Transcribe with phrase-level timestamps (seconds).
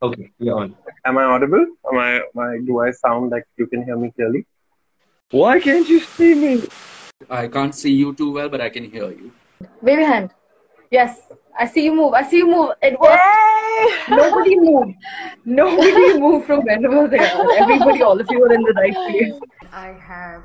[0.00, 0.76] Okay, you're on.
[1.04, 1.66] Am I audible?
[1.90, 2.58] Am I, am I?
[2.64, 4.46] Do I sound like you can hear me clearly?
[5.32, 6.68] Why can't you see me?
[7.28, 9.32] I can't see you too well, but I can hear you.
[9.82, 10.30] Wave your hand.
[10.92, 11.20] Yes,
[11.58, 12.14] I see you move.
[12.14, 12.70] I see you move.
[12.80, 14.08] It worked.
[14.08, 14.94] Nobody moved.
[15.44, 17.52] Nobody moved from wherever they are.
[17.54, 19.34] Everybody, all of you are in the right place.
[19.72, 20.44] I have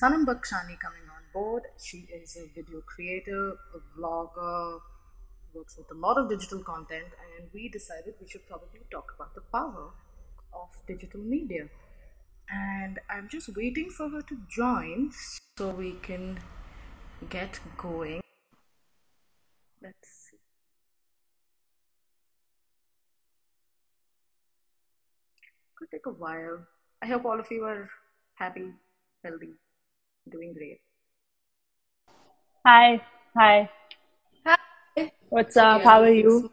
[0.00, 1.64] Sanam Bakshani coming on board.
[1.82, 4.78] She is a video creator, a vlogger,
[5.54, 9.34] works with a lot of digital content, and we decided we should probably talk about
[9.34, 9.90] the power
[10.52, 11.68] of digital media.
[12.50, 15.10] And I'm just waiting for her to join
[15.56, 16.40] so we can
[17.30, 18.20] get going.
[19.82, 20.36] Let's see.
[25.78, 26.66] Could take a while.
[27.02, 27.90] I hope all of you are
[28.34, 28.72] happy,
[29.22, 29.50] healthy,
[30.30, 30.80] doing great.
[32.66, 33.02] Hi,
[33.36, 33.68] hi.
[35.28, 35.80] What's up?
[35.80, 36.52] Yeah, How are you?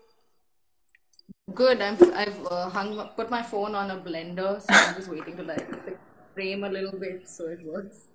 [1.54, 1.82] Good.
[1.82, 1.98] I'm.
[2.14, 5.68] I've uh, hung put my phone on a blender, so I'm just waiting to like
[6.34, 8.08] frame a little bit so it works.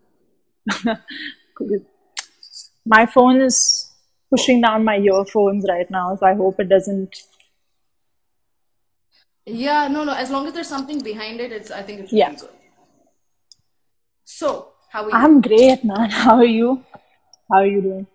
[2.86, 3.92] My phone is
[4.30, 7.16] pushing down my earphones right now, so I hope it doesn't.
[9.44, 9.88] Yeah.
[9.88, 10.04] No.
[10.04, 10.14] No.
[10.14, 11.70] As long as there's something behind it, it's.
[11.70, 12.32] I think it's Yeah.
[12.34, 12.48] good.
[14.24, 15.16] So, how are you?
[15.16, 16.10] I'm great, man.
[16.22, 16.84] How are you?
[17.50, 18.06] How are you doing?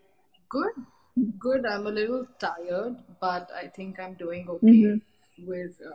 [0.50, 0.72] Good.
[1.40, 1.66] Good.
[1.66, 5.48] I'm a little tired, but I think I'm doing okay Mm-hmm.
[5.48, 5.92] with uh,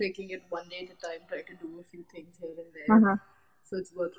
[0.00, 2.70] taking it one day at a time, trying to do a few things here and
[2.76, 2.96] there.
[2.96, 3.16] Uh-huh.
[3.64, 4.12] So it's worth.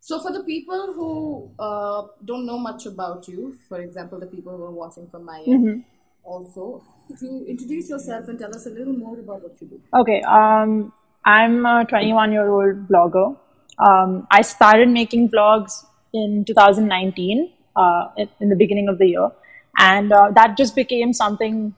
[0.00, 4.56] So for the people who uh, don't know much about you, for example, the people
[4.56, 5.80] who are watching from my end, Mm-hmm.
[6.24, 9.80] also, could you introduce yourself and tell us a little more about what you do?
[9.94, 10.20] Okay.
[10.22, 10.92] Um,
[11.24, 13.36] I'm a 21 year old blogger.
[13.78, 18.08] Um, I started making vlogs in 2019, uh,
[18.40, 19.30] in the beginning of the year,
[19.78, 21.74] and uh, that just became something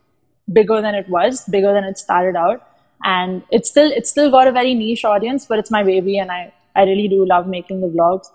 [0.52, 2.66] bigger than it was, bigger than it started out.
[3.04, 6.30] And it's still it's still got a very niche audience, but it's my baby, and
[6.30, 8.26] I I really do love making the vlogs.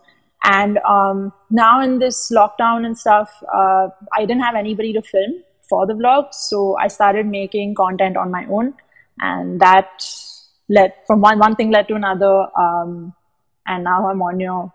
[0.44, 5.44] And um, now in this lockdown and stuff, uh, I didn't have anybody to film
[5.70, 8.74] for the vlogs, so I started making content on my own,
[9.20, 10.08] and that
[10.70, 12.48] led from one one thing led to another.
[12.58, 13.14] Um,
[13.68, 14.72] and now I'm on your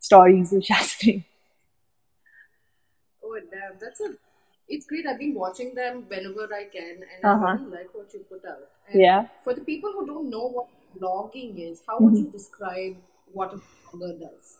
[0.00, 1.24] stories with Shastri.
[3.32, 4.14] Oh, damn, that's a.
[4.68, 5.06] It's great.
[5.06, 7.58] I've been watching them whenever I can, and I Uh-huh.
[7.58, 8.68] really like what you put out.
[8.92, 9.26] And Yeah.
[9.44, 12.22] For the people who don't know what blogging is, how would Mm-hmm.
[12.22, 12.96] you describe
[13.32, 14.58] what a blogger does?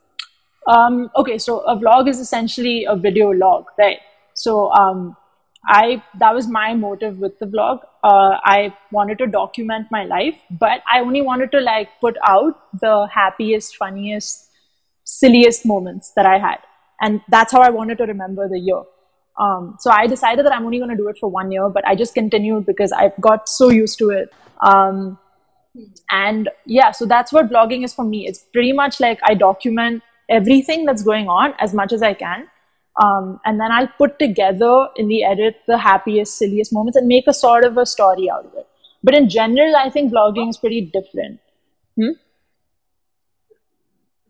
[0.66, 3.98] Um, okay, so a vlog is essentially a video log, right?
[4.34, 5.16] So um,
[5.66, 7.80] I that was my motive with the vlog.
[8.04, 12.58] Uh, I wanted to document my life, but I only wanted to like put out
[12.80, 14.50] the happiest, funniest,
[15.04, 16.58] silliest moments that I had,
[17.02, 18.82] and that's how I wanted to remember the year.
[19.38, 21.86] Um, so I decided that I'm only going to do it for one year, but
[21.86, 24.32] I just continued because I've got so used to it.
[24.60, 25.18] Um,
[26.10, 30.02] and yeah so that's what blogging is for me it's pretty much like i document
[30.28, 32.46] everything that's going on as much as i can
[33.02, 37.26] um, and then i'll put together in the edit the happiest silliest moments and make
[37.26, 38.68] a sort of a story out of it
[39.02, 41.40] but in general i think blogging is pretty different
[41.96, 42.12] hmm?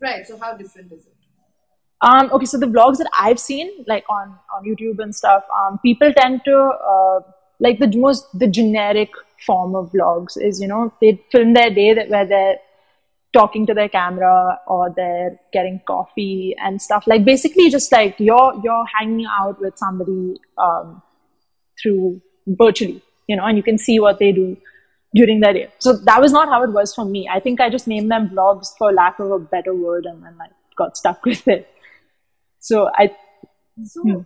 [0.03, 0.27] Right.
[0.27, 1.22] So how different is it?
[2.03, 5.79] Um, okay, so the vlogs that I've seen, like on on YouTube and stuff, um,
[5.85, 7.21] people tend to uh,
[7.61, 9.11] like the most the generic
[9.47, 12.57] form of vlogs is you know they film their day that where they're
[13.33, 17.07] talking to their camera or they're getting coffee and stuff.
[17.07, 21.03] Like basically just like you're you're hanging out with somebody um,
[21.81, 24.57] through virtually you know and you can see what they do
[25.15, 25.69] during their day.
[25.79, 27.29] So that was not how it was for me.
[27.29, 30.37] I think i just named them vlogs for lack of a better word and then
[30.37, 31.69] like got stuck with it
[32.69, 33.11] so i
[33.85, 34.23] So Hmm.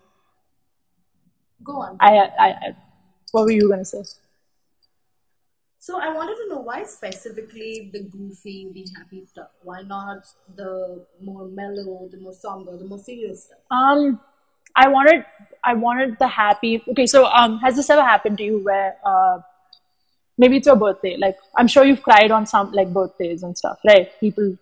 [1.62, 1.96] go on.
[2.00, 2.76] i i, I
[3.32, 4.02] what were you gonna say
[5.78, 9.50] So I wanted to know why specifically the goofy, the happy stuff.
[9.62, 10.26] Why not
[10.56, 13.58] the more mellow, the more somber, the more serious stuff?
[13.70, 14.20] Um,
[14.74, 15.24] I wanted,
[15.64, 16.82] I wanted the happy.
[16.88, 19.38] Okay, so um, has this ever happened to you where uh,
[20.38, 21.16] maybe it's your birthday?
[21.16, 24.10] Like, I'm sure you've cried on some like birthdays and stuff, right?
[24.20, 24.56] People,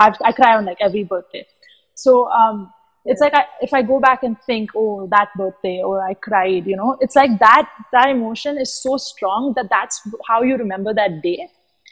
[0.00, 1.46] I've, I cry on like every birthday.
[1.94, 2.72] So um,
[3.06, 6.66] it's like I, if I go back and think, oh, that birthday, or I cried,
[6.66, 7.70] you know, it's like that.
[7.92, 11.48] That emotion is so strong that that's how you remember that day.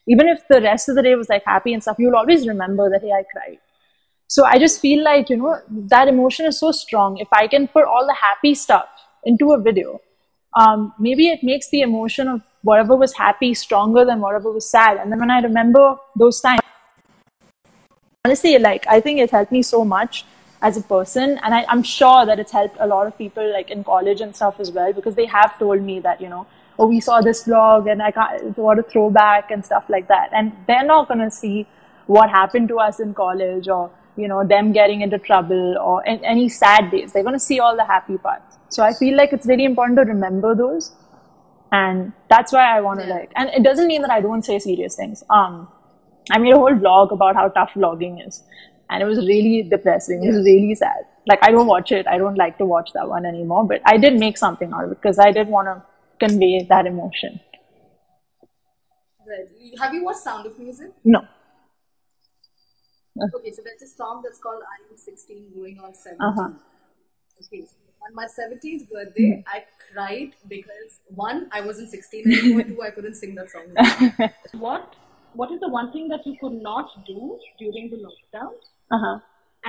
[0.09, 2.91] Even if the rest of the day was like happy and stuff, you'll always remember
[2.91, 3.59] that hey, I cried.
[4.27, 7.19] So I just feel like, you know, that emotion is so strong.
[7.19, 8.89] If I can put all the happy stuff
[9.25, 10.01] into a video,
[10.57, 14.97] um, maybe it makes the emotion of whatever was happy stronger than whatever was sad.
[14.97, 16.61] And then when I remember those times,
[18.25, 20.25] honestly, like, I think it helped me so much
[20.63, 21.39] as a person.
[21.43, 24.35] And I, I'm sure that it's helped a lot of people, like in college and
[24.35, 26.47] stuff as well, because they have told me that, you know,
[26.79, 30.31] oh, we saw this vlog and I can't, what a throwback and stuff like that.
[30.33, 31.67] And they're not going to see
[32.07, 36.49] what happened to us in college or, you know, them getting into trouble or any
[36.49, 37.13] sad days.
[37.13, 38.57] They're going to see all the happy parts.
[38.69, 40.93] So I feel like it's really important to remember those.
[41.73, 44.59] And that's why I want to like, and it doesn't mean that I don't say
[44.59, 45.25] serious things.
[45.31, 45.69] Um,
[46.31, 48.43] I made a whole vlog about how tough vlogging is.
[48.91, 50.25] And it was really depressing.
[50.25, 51.07] It was really sad.
[51.27, 52.07] Like, I don't watch it.
[52.07, 53.67] I don't like to watch that one anymore.
[53.67, 55.83] But I did make something out of it because I did want to
[56.19, 57.41] convey that emotion.
[59.27, 59.79] Right.
[59.81, 60.91] Have you watched Sound of Music?
[61.05, 61.27] No.
[63.37, 66.19] Okay, so there's a song that's called I Am 16 going on 17.
[66.21, 66.51] Uh-huh.
[67.47, 67.65] Okay,
[68.03, 73.15] on my 17th birthday, I cried because one, I wasn't 16 anymore, two, I couldn't
[73.15, 74.31] sing that song.
[74.61, 74.97] What
[75.35, 78.53] What is the one thing that you could not do during the lockdown,
[78.97, 79.19] Uh-huh.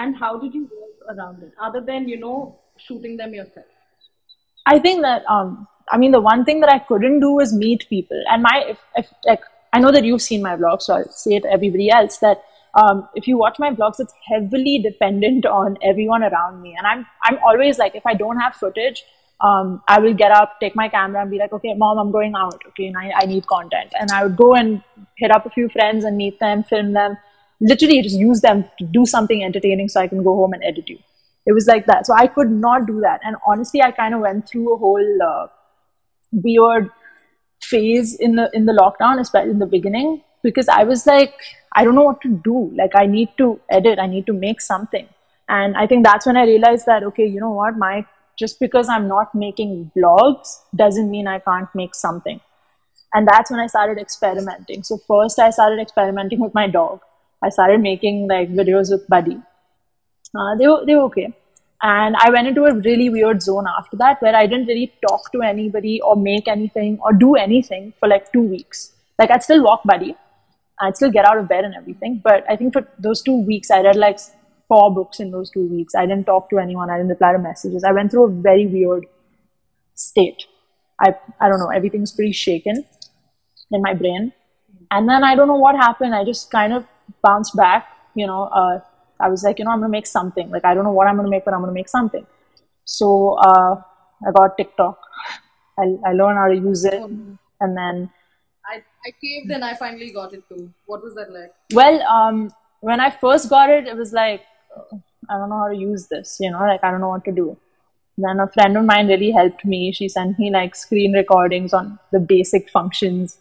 [0.04, 3.66] and how did you work around it, other than you know shooting them yourself?
[4.66, 7.88] I think that um I mean the one thing that I couldn't do was meet
[7.90, 8.24] people.
[8.32, 9.42] And my if, if like
[9.74, 12.44] I know that you've seen my vlog, so I'll say it to everybody else that
[12.76, 16.76] um, if you watch my vlogs, it's heavily dependent on everyone around me.
[16.78, 19.04] And I'm I'm always like if I don't have footage,
[19.42, 22.36] um, I will get up, take my camera, and be like, okay, mom, I'm going
[22.36, 22.62] out.
[22.70, 23.94] Okay, and I, I need content.
[24.00, 24.84] And I would go and
[25.18, 27.18] hit up a few friends and meet them, film them,
[27.60, 30.90] literally just use them to do something entertaining so I can go home and edit
[30.90, 31.00] you.
[31.46, 32.06] It was like that.
[32.06, 33.22] So I could not do that.
[33.24, 35.48] And honestly, I kind of went through a whole uh,
[36.32, 36.90] weird
[37.62, 41.34] phase in the in the lockdown, especially in the beginning, because I was like,
[41.74, 42.72] I don't know what to do.
[42.76, 45.08] Like I need to edit, I need to make something.
[45.48, 48.06] And I think that's when I realized that okay, you know what, my
[48.38, 52.42] just because I'm not making vlogs doesn't mean I can't make something.
[53.14, 54.84] And that's when I started experimenting.
[54.84, 57.00] So first I started experimenting with my dog.
[57.46, 59.38] I started making like videos with Buddy.
[60.36, 61.34] Uh, they were they were okay.
[61.82, 65.32] And I went into a really weird zone after that where I didn't really talk
[65.34, 68.94] to anybody or make anything or do anything for like two weeks.
[69.20, 70.16] Like I'd still walk buddy.
[70.82, 72.22] I'd still get out of bed and everything.
[72.24, 74.20] But I think for those two weeks I read like
[74.68, 75.94] four books in those two weeks.
[75.94, 77.84] I didn't talk to anyone, I didn't reply to messages.
[77.84, 79.06] I went through a very weird
[79.94, 80.46] state.
[81.00, 82.84] I I don't know, everything's pretty shaken
[83.72, 84.34] in my brain.
[84.92, 86.16] And then I don't know what happened.
[86.16, 86.86] I just kind of
[87.22, 88.80] bounced back, you know, uh,
[89.20, 90.50] I was like, you know, I'm gonna make something.
[90.50, 92.26] Like I don't know what I'm gonna make, but I'm gonna make something.
[92.84, 93.82] So uh,
[94.28, 95.00] I got TikTok.
[95.78, 98.10] I, I learned how to use it, and then
[98.66, 100.74] I, I caved and I finally got it too.
[100.86, 101.54] What was that like?
[101.74, 104.42] well, um, when I first got it, it was like
[104.76, 104.98] uh,
[105.30, 106.38] I don't know how to use this.
[106.40, 107.58] You know, like I don't know what to do.
[108.18, 109.92] Then a friend of mine really helped me.
[109.92, 113.38] She sent me like screen recordings on the basic functions,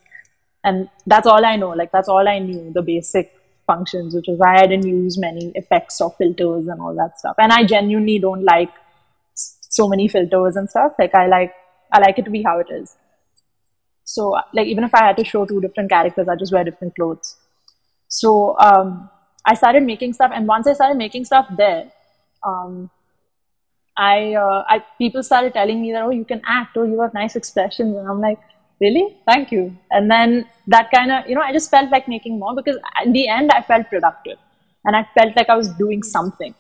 [0.65, 1.71] and that's all I know.
[1.71, 3.34] Like that's all I knew, the basic
[3.67, 7.37] functions, which is why I didn't use many effects or filters and all that stuff.
[7.39, 8.71] And I genuinely don't like
[9.35, 10.93] so many filters and stuff.
[10.99, 11.55] Like I like
[11.93, 12.97] I like it to be how it is.
[14.05, 16.95] So like even if I had to show two different characters, I just wear different
[16.95, 17.37] clothes.
[18.09, 19.11] So um,
[19.45, 21.91] I started making stuff, and once I started making stuff there,
[22.45, 22.91] um,
[23.97, 27.15] I, uh, I people started telling me that oh you can act, oh you have
[27.15, 28.39] nice expressions, and I'm like
[28.81, 29.77] really thank you.
[29.91, 33.13] And then that kind of you know I just felt like making more because in
[33.13, 34.39] the end I felt productive,
[34.85, 36.55] and I felt like I was doing something.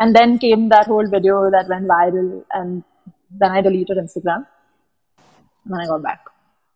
[0.00, 2.82] And then came that whole video that went viral, and
[3.30, 4.46] then I deleted Instagram,
[5.64, 6.24] and then I got back.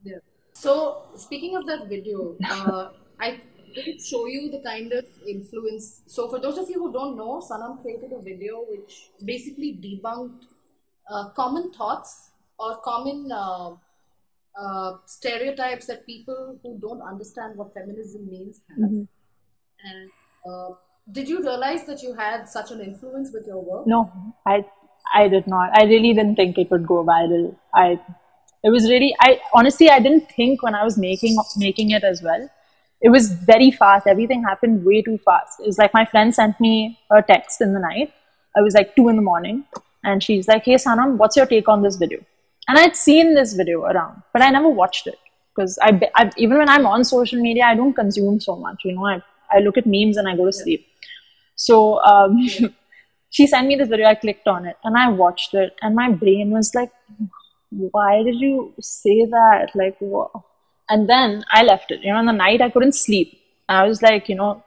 [0.05, 0.19] Yeah.
[0.53, 2.91] So speaking of that video, uh,
[3.21, 3.41] I
[3.75, 6.03] did show you the kind of influence.
[6.07, 10.45] So for those of you who don't know, Sanam created a video which basically debunked
[11.11, 13.75] uh, common thoughts or common uh,
[14.61, 18.89] uh, stereotypes that people who don't understand what feminism means have.
[18.89, 20.11] And
[20.49, 20.71] uh,
[21.13, 23.87] did you realize that you had such an influence with your work?
[23.87, 24.11] No,
[24.47, 24.65] I
[25.15, 25.71] I did not.
[25.79, 27.55] I really didn't think it would go viral.
[27.75, 28.01] I
[28.63, 32.23] it was really I honestly I didn't think when I was making making it as
[32.23, 32.49] well.
[33.01, 34.07] It was very fast.
[34.07, 35.61] Everything happened way too fast.
[35.61, 38.13] It was like my friend sent me a text in the night.
[38.57, 39.65] I was like two in the morning,
[40.03, 42.21] and she's like, "Hey Sanam, what's your take on this video?"
[42.69, 45.19] And I'd seen this video around, but I never watched it
[45.55, 48.83] because I, I even when I'm on social media, I don't consume so much.
[48.85, 50.87] You know, I I look at memes and I go to sleep.
[51.55, 52.49] So um,
[53.31, 54.07] she sent me this video.
[54.07, 56.91] I clicked on it and I watched it, and my brain was like,
[57.71, 60.31] "Why did you say that?" Like, what?
[60.89, 62.01] And then I left it.
[62.03, 63.41] You know, in the night I couldn't sleep.
[63.69, 64.63] I was like, you know,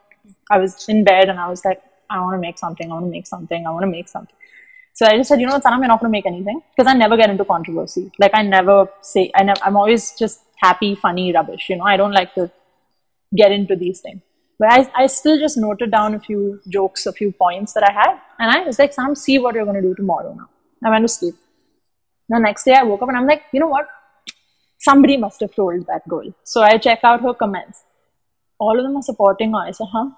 [0.50, 1.80] I was in bed and I was like,
[2.10, 2.90] I want to make something.
[2.90, 3.66] I want to make something.
[3.66, 4.36] I want to make something.
[4.92, 6.90] So I just said, you know what, Sanam, you're not going to make anything because
[6.90, 8.10] I never get into controversy.
[8.18, 11.68] Like I never say, I never, I'm always just happy, funny rubbish.
[11.70, 12.50] You know, I don't like to
[13.34, 14.20] get into these things.
[14.58, 17.92] But I, I still just noted down a few jokes, a few points that I
[17.92, 20.50] had, and I was like, Sam, see what you're going to do tomorrow now.
[20.84, 21.34] I went to sleep.
[22.28, 23.88] The next day I woke up and I'm like, you know what?
[24.80, 26.34] somebody must have trolled that girl.
[26.42, 27.84] So I check out her comments.
[28.58, 29.58] All of them are supporting her.
[29.58, 30.10] I said, huh?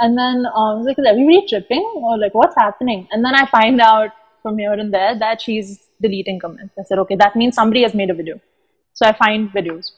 [0.00, 1.84] And then uh, I was like, is everybody tripping?
[1.96, 3.08] Or like, what's happening?
[3.12, 4.10] And then I find out
[4.42, 6.74] from here and there that she's deleting comments.
[6.78, 8.40] I said, okay, that means somebody has made a video.
[8.92, 9.92] So I find videos.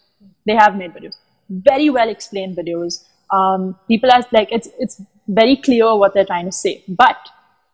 [0.47, 1.15] They have made videos.
[1.49, 3.05] Very well explained videos.
[3.33, 6.85] Um, people are like, it's, it's very clear what they're trying to say.
[6.87, 7.17] But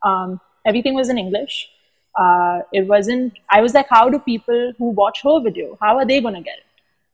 [0.03, 1.69] um, everything was in English.
[2.19, 6.05] Uh, it wasn't, I was like, how do people who watch her video, how are
[6.05, 6.65] they going to get it?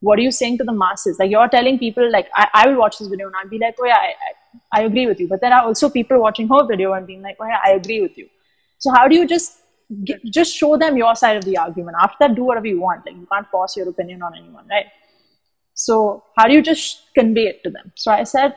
[0.01, 1.17] What are you saying to the masses?
[1.19, 3.75] Like, you're telling people, like, I, I will watch this video and I'll be like,
[3.79, 4.33] oh, yeah, I, I,
[4.73, 5.27] I agree with you.
[5.27, 8.01] But there are also people watching her video and being like, oh, yeah, I agree
[8.01, 8.27] with you.
[8.77, 9.57] So, how do you just
[10.03, 11.97] get, just show them your side of the argument?
[11.99, 13.05] After that, do whatever you want.
[13.05, 14.85] Like, you can't force your opinion on anyone, right?
[15.73, 17.91] So, how do you just convey it to them?
[17.95, 18.55] So, I said,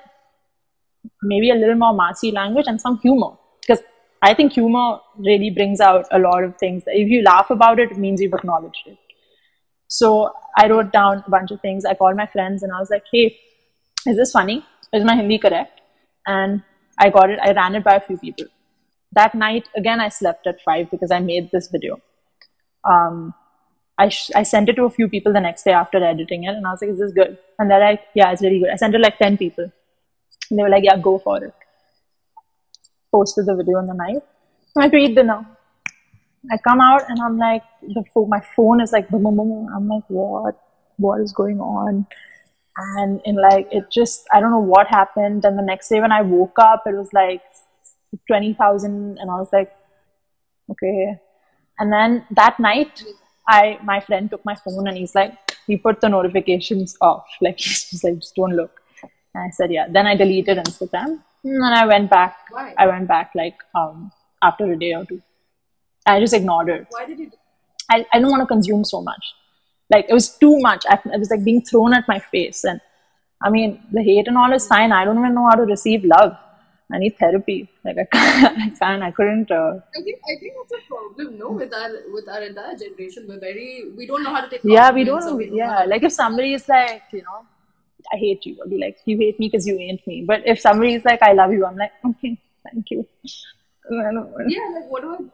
[1.23, 3.33] maybe a little more massy language and some humor.
[3.61, 3.83] Because
[4.23, 6.85] I think humor really brings out a lot of things.
[6.87, 8.99] If you laugh about it, it means you've acknowledged it.
[9.89, 11.85] So I wrote down a bunch of things.
[11.85, 13.37] I called my friends and I was like, hey,
[14.07, 14.65] is this funny?
[14.93, 15.82] Is my Hindi correct?
[16.26, 16.62] And
[16.99, 17.38] I got it.
[17.43, 18.47] I ran it by a few people.
[19.12, 22.00] That night, again, I slept at five because I made this video.
[22.85, 23.35] Um,
[23.99, 26.55] I, sh- I sent it to a few people the next day after editing it
[26.55, 27.38] and I was like, is this good?
[27.59, 28.71] And they're like, yeah, it's really good.
[28.71, 29.71] I sent it like 10 people.
[30.50, 31.55] And they were like, yeah, go for it.
[33.12, 34.23] Posted the video in the night.
[34.76, 35.47] I eat dinner.
[36.50, 39.69] I come out and I'm like, the phone, my phone is like, boom, boom, boom.
[39.75, 40.59] I'm like, what?
[40.97, 42.07] What is going on?
[42.76, 45.45] And in like, it just, I don't know what happened.
[45.45, 47.43] And the next day when I woke up, it was like
[48.26, 49.19] 20,000.
[49.19, 49.73] And I was like,
[50.71, 51.21] okay.
[51.79, 53.02] And then that night,
[53.49, 55.37] I, my friend took my phone and he's like,
[55.67, 57.26] he put the notifications off.
[57.41, 58.81] Like, he's just like, just don't look.
[59.35, 59.88] And I said, yeah.
[59.88, 61.23] Then I deleted Instagram.
[61.45, 62.37] And then I went back.
[62.50, 62.75] Why?
[62.79, 64.12] I went back like um,
[64.43, 65.21] after a day or two.
[66.07, 66.87] I just ignored it.
[66.91, 67.37] Why did you do
[67.91, 69.35] I, I didn't want to consume so much.
[69.93, 70.85] Like it was too much.
[70.89, 72.65] I, it was like being thrown at my face.
[72.65, 72.81] And
[73.43, 74.93] I mean, the hate and all is fine.
[74.93, 76.37] I don't even know how to receive love.
[76.95, 77.59] I need therapy.
[77.85, 78.59] Like I can't.
[78.65, 79.03] I can't.
[79.03, 79.51] I couldn't.
[79.51, 83.25] Uh, I think I think that's a problem, no, with our with our entire generation.
[83.29, 85.23] We're very we don't know how to take yeah, we don't.
[85.31, 87.39] or we know Yeah, like if somebody is like, you know,
[88.13, 90.25] I hate you, I'll be like, you hate me because you ain't me.
[90.27, 93.07] But if somebody is like, I love you, I'm like, okay, thank you.
[93.91, 95.31] Yeah, like what do I do?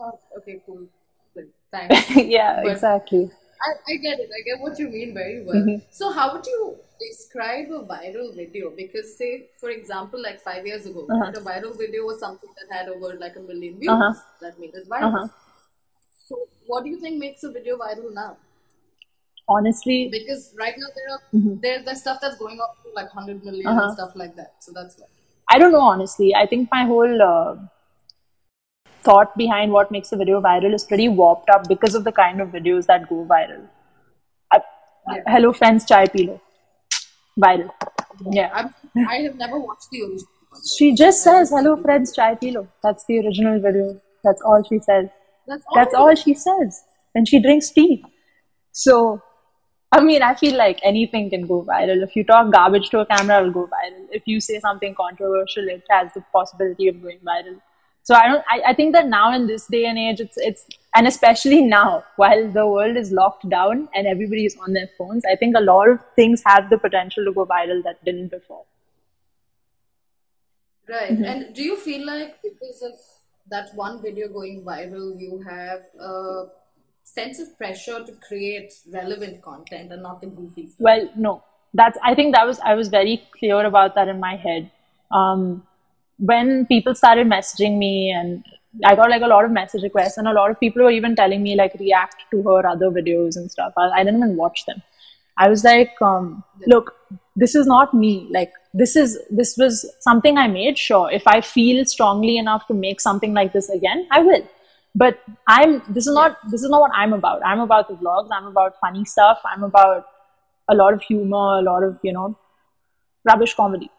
[0.00, 0.86] Like, okay, cool.
[1.72, 2.10] Thanks.
[2.16, 3.30] yeah, But- exactly.
[3.62, 4.30] I, I get it.
[4.38, 5.56] I get what you mean very well.
[5.56, 5.76] Mm-hmm.
[5.90, 8.70] So how would you describe a viral video?
[8.70, 11.32] Because say, for example, like five years ago, Uh-huh.
[11.40, 13.90] a viral video was something that had over like a million views.
[13.90, 14.14] Uh-huh.
[14.40, 15.08] That made it viral.
[15.14, 15.28] Uh-huh.
[16.28, 18.36] So what do you think makes a video viral now?
[19.48, 21.60] Honestly, Because right now there are Mhm.
[21.62, 23.82] there there's stuff that's going up to like hundred million Uh-huh.
[23.86, 24.52] and stuff like that.
[24.66, 25.06] So that's why.
[25.54, 26.28] I don't know, honestly.
[26.42, 27.56] I think my whole uh,
[29.02, 32.40] thought behind what makes a video viral is pretty warped up because of the kind
[32.40, 33.62] of videos that go viral.
[34.52, 34.60] I,
[35.12, 35.22] Yeah.
[35.28, 36.40] Hello, friends, chai pee lo.
[37.38, 37.70] Viral.
[38.30, 38.50] Yeah.
[38.52, 38.74] I'm,
[39.08, 40.28] I have never watched the original.
[40.76, 42.66] She just says, hello, friends, chai pee lo.
[42.82, 44.00] That's the original video.
[44.24, 45.08] That's all she says.
[45.46, 45.76] That's all.
[45.76, 46.82] That's all she says.
[47.14, 48.04] And she drinks tea.
[48.72, 49.22] So,
[49.92, 52.02] I mean, I feel like anything can go viral.
[52.02, 54.06] If you talk garbage to a camera, it'll go viral.
[54.10, 57.60] If you say something controversial, it has the possibility of going viral.
[58.02, 58.44] So I don't.
[58.50, 62.04] I, I think that now in this day and age, it's it's and especially now,
[62.16, 65.60] while the world is locked down and everybody is on their phones, I think a
[65.60, 68.64] lot of things have the potential to go viral that didn't before.
[70.88, 71.12] Right.
[71.12, 71.24] Mm-hmm.
[71.24, 72.92] And do you feel like because of
[73.48, 76.46] that one video going viral, you have a
[77.04, 80.80] sense of pressure to create relevant content and not the goofy stuff?
[80.80, 81.98] Well, no, that's.
[82.02, 82.58] I think that was.
[82.60, 84.70] I was very clear about that in my head.
[85.12, 85.66] Um,
[86.20, 88.44] when people started messaging me, and
[88.84, 91.16] I got like a lot of message requests, and a lot of people were even
[91.16, 93.72] telling me like react to her other videos and stuff.
[93.76, 94.82] I, I didn't even watch them.
[95.36, 96.94] I was like, um, look,
[97.34, 98.28] this is not me.
[98.30, 100.78] Like this is this was something I made.
[100.78, 104.46] Sure, if I feel strongly enough to make something like this again, I will.
[104.94, 107.44] But I'm this is not this is not what I'm about.
[107.44, 108.28] I'm about the vlogs.
[108.32, 109.40] I'm about funny stuff.
[109.44, 110.06] I'm about
[110.68, 112.36] a lot of humor, a lot of you know,
[113.24, 113.90] rubbish comedy,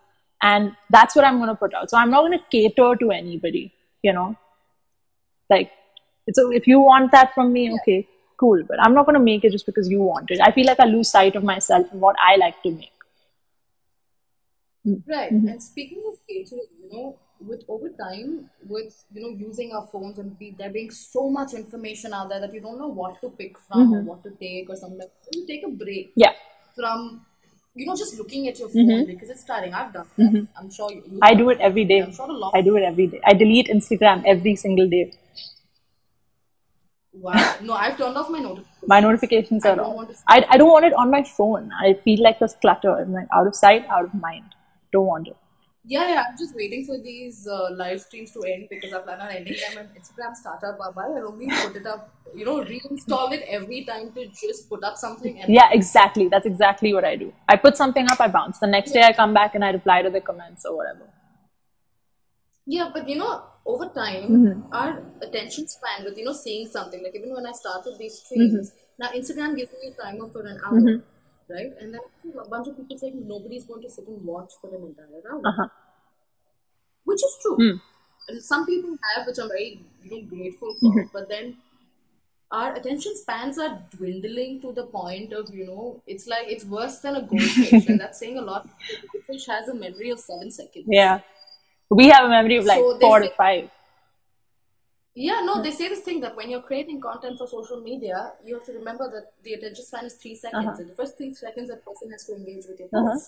[0.41, 1.89] and that's what I'm going to put out.
[1.89, 3.73] So I'm not going to cater to anybody.
[4.01, 4.35] You know,
[5.49, 5.71] like
[6.27, 8.07] it's a, if you want that from me, okay,
[8.37, 8.63] cool.
[8.67, 10.39] But I'm not going to make it just because you want it.
[10.41, 12.91] I feel like I lose sight of myself and what I like to make.
[14.83, 15.31] Right.
[15.31, 15.47] Mm-hmm.
[15.47, 20.19] And speaking of catering, you know, with over time, with you know using our phones
[20.19, 23.29] and be, there being so much information out there that you don't know what to
[23.29, 25.07] pick from or what to take or something.
[25.33, 26.19] You take a break Mm-hmm.
[26.21, 26.33] Yeah,
[26.75, 27.25] from
[27.73, 29.73] you know just looking at your phone because it's tiring.
[29.73, 30.31] I've done that.
[30.31, 30.47] Mhm.
[30.57, 31.03] I'm sure you.
[31.09, 31.99] you I do it every day.
[31.99, 32.53] I'm sure a lot.
[32.55, 33.21] I do it every day.
[33.25, 35.11] I delete Instagram every single day.
[37.13, 37.55] Wow.
[37.61, 38.87] No, I've turned off my notifications.
[38.87, 41.69] My notifications I are want I, I don't want it on my phone.
[41.79, 42.95] I feel like there's clutter.
[42.97, 44.55] I'm like out of sight, out of mind.
[44.91, 45.37] Don't want it.
[45.83, 49.19] Yeah, yeah, I'm just waiting for these uh, live streams to end because I plan
[49.19, 50.77] on ending them on Instagram startup.
[50.77, 51.01] Baba.
[51.01, 54.95] I'll only put it up, you know, reinstall it every time to just put up
[54.95, 56.27] something and Yeah, exactly.
[56.27, 57.33] That's exactly what I do.
[57.49, 58.59] I put something up, I bounce.
[58.59, 61.09] The next day I come back and I reply to the comments or whatever.
[62.67, 64.73] Yeah, but you know, over time, Mm-hmm.
[64.73, 68.25] our attention span with you know seeing something like even when I started these Mm-hmm.
[68.25, 71.01] streams, now Instagram gives me a timer for an hour,
[71.53, 71.71] right?
[71.79, 72.01] And then
[72.45, 75.41] a bunch of people saying nobody's going to sit and watch for an entire hour,
[75.45, 75.67] Uh-huh.
[77.05, 77.55] which is true.
[77.55, 77.77] Hmm.
[78.29, 80.89] And some people have, which I'm very you know grateful for.
[80.89, 81.07] Mm-hmm.
[81.13, 81.57] But then
[82.51, 86.99] our attention spans are dwindling to the point of you know it's like it's worse
[86.99, 88.65] than a goldfish, and that's saying a lot.
[88.67, 90.85] A goldfish has a memory of seven seconds.
[90.87, 91.19] Yeah.
[91.89, 93.69] We have a memory of like So four to five.
[95.13, 98.53] Yeah, no, they say this thing that when you're creating content for social media, you
[98.55, 100.65] have to remember that the attention span is three seconds.
[100.65, 100.77] Uh-huh.
[100.79, 103.19] And the first three seconds, that person has to engage with your Uh-huh.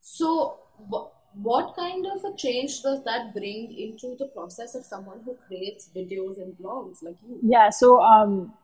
[0.00, 0.58] So,
[0.90, 5.36] wh- what kind of a change does that bring into the process of someone who
[5.46, 7.38] creates videos and blogs like you?
[7.42, 8.54] Yeah, so um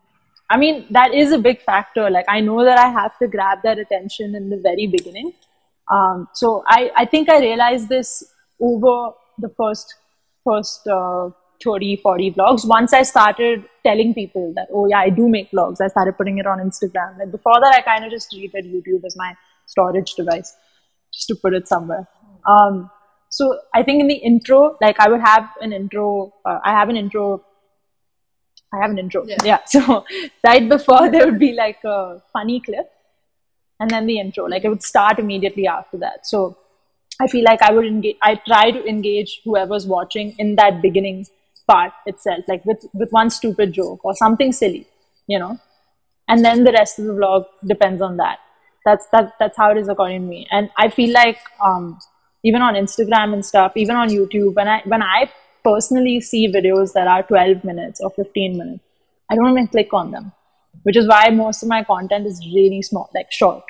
[0.49, 2.09] I mean that is a big factor.
[2.09, 5.33] Like I know that I have to grab that attention in the very beginning.
[5.91, 8.23] Um so I, I think I realized this
[8.59, 9.95] over the first
[10.43, 11.29] first uh
[11.63, 12.67] 30, 40 vlogs.
[12.67, 16.37] Once I started telling people that, oh yeah, I do make vlogs, I started putting
[16.37, 17.17] it on Instagram.
[17.19, 19.33] Like before that I kind of just treated YouTube as my
[19.65, 20.55] storage device,
[21.13, 22.07] just to put it somewhere.
[22.47, 22.89] Um
[23.29, 26.89] so I think in the intro, like I would have an intro, uh, I have
[26.89, 27.43] an intro
[28.73, 29.25] I have an intro.
[29.25, 29.37] Yeah.
[29.43, 29.59] Yeah.
[29.67, 30.05] So
[30.45, 32.89] right before there would be like a funny clip
[33.79, 34.45] and then the intro.
[34.45, 36.25] Like it would start immediately after that.
[36.25, 36.57] So
[37.21, 41.25] I feel like I would engage I try to engage whoever's watching in that beginning
[41.67, 44.87] part itself, like with, with one stupid joke or something silly,
[45.27, 45.59] you know.
[46.27, 48.39] And then the rest of the vlog depends on that.
[48.85, 50.47] That's that that's how it is according to me.
[50.51, 51.99] And I feel like um
[52.43, 55.31] even on Instagram and stuff, even on YouTube, when I when I
[55.63, 58.83] personally see videos that are 12 minutes or 15 minutes,
[59.29, 60.31] I don't even click on them.
[60.83, 63.63] Which is why most of my content is really small, like short.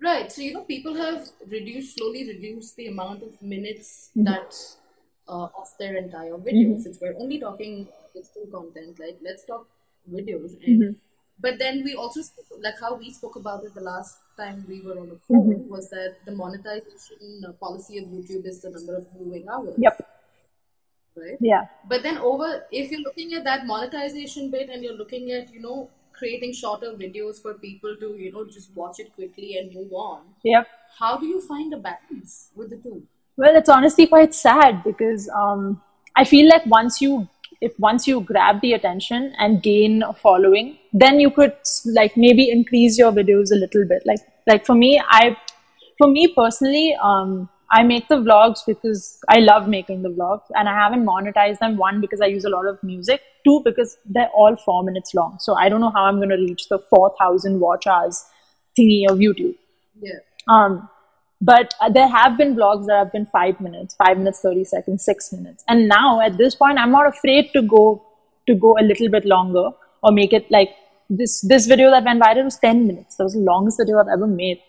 [0.00, 0.30] Right.
[0.30, 4.24] So, you know, people have reduced, slowly reduced the amount of minutes Mm-hmm.
[4.32, 4.54] that
[5.28, 6.78] uh, of their entire video.
[6.78, 9.66] Since we're only talking digital content, like let's talk
[10.10, 10.56] videos.
[10.64, 10.92] And Mm-hmm.
[11.40, 14.80] but then we also spoke, like how we spoke about it the last time we
[14.80, 15.68] were on the phone Mm-hmm.
[15.74, 19.74] was that the monetization uh, policy of YouTube is the number of viewing hours.
[19.78, 20.00] Yep.
[21.16, 21.36] Right.
[21.40, 21.66] Yeah.
[21.88, 25.60] But then over, if you're looking at that monetization bit and you're looking at, you
[25.60, 29.92] know, creating shorter videos for people to, you know, just watch it quickly and move
[29.92, 30.66] on, Yep.
[30.98, 33.02] how do you find a balance with the two?
[33.38, 35.80] Well, it's honestly quite sad because um,
[36.16, 37.28] I feel like once you,
[37.60, 41.54] if once you grab the attention and gain a following, then you could
[41.86, 44.02] like maybe increase your videos a little bit.
[44.04, 45.36] Like, like for me, I,
[45.98, 50.68] for me personally, um, I make the vlogs because I love making the vlogs, and
[50.68, 51.76] I haven't monetized them.
[51.76, 53.22] One because I use a lot of music.
[53.44, 56.36] Two because they're all four minutes long, so I don't know how I'm going to
[56.36, 58.24] reach the four thousand watch hours
[58.76, 59.54] thingy of YouTube.
[60.00, 60.14] Yeah.
[60.48, 60.88] Um,
[61.40, 65.04] but uh, there have been vlogs that have been five minutes, five minutes, 30 seconds,
[65.04, 65.62] six minutes.
[65.68, 68.04] And now at this point, I'm not afraid to go,
[68.48, 69.70] to go a little bit longer
[70.02, 70.70] or make it like
[71.08, 73.16] this, this video that went viral was 10 minutes.
[73.16, 74.60] That was the longest video I've ever made.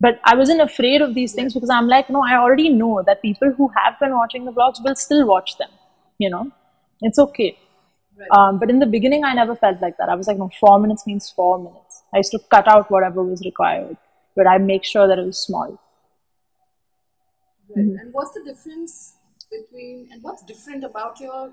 [0.00, 3.22] But I wasn't afraid of these things because I'm like, no, I already know that
[3.22, 5.70] people who have been watching the vlogs will still watch them.
[6.18, 6.50] You know,
[7.00, 7.56] it's okay.
[8.16, 8.28] Right.
[8.36, 10.08] Um, but in the beginning, I never felt like that.
[10.08, 12.02] I was like, no, four minutes means four minutes.
[12.12, 13.96] I used to cut out whatever was required,
[14.34, 15.78] but I make sure that it was small.
[17.74, 17.84] Right.
[18.00, 19.16] And what's the difference
[19.50, 21.52] between, and what's different about your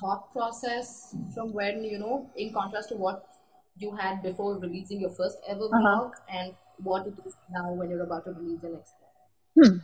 [0.00, 3.26] thought process from when, you know, in contrast to what
[3.76, 5.80] you had before releasing your first ever Uh-huh.
[5.80, 8.94] vlog and what it is now when you're about to release the next
[9.54, 9.82] one?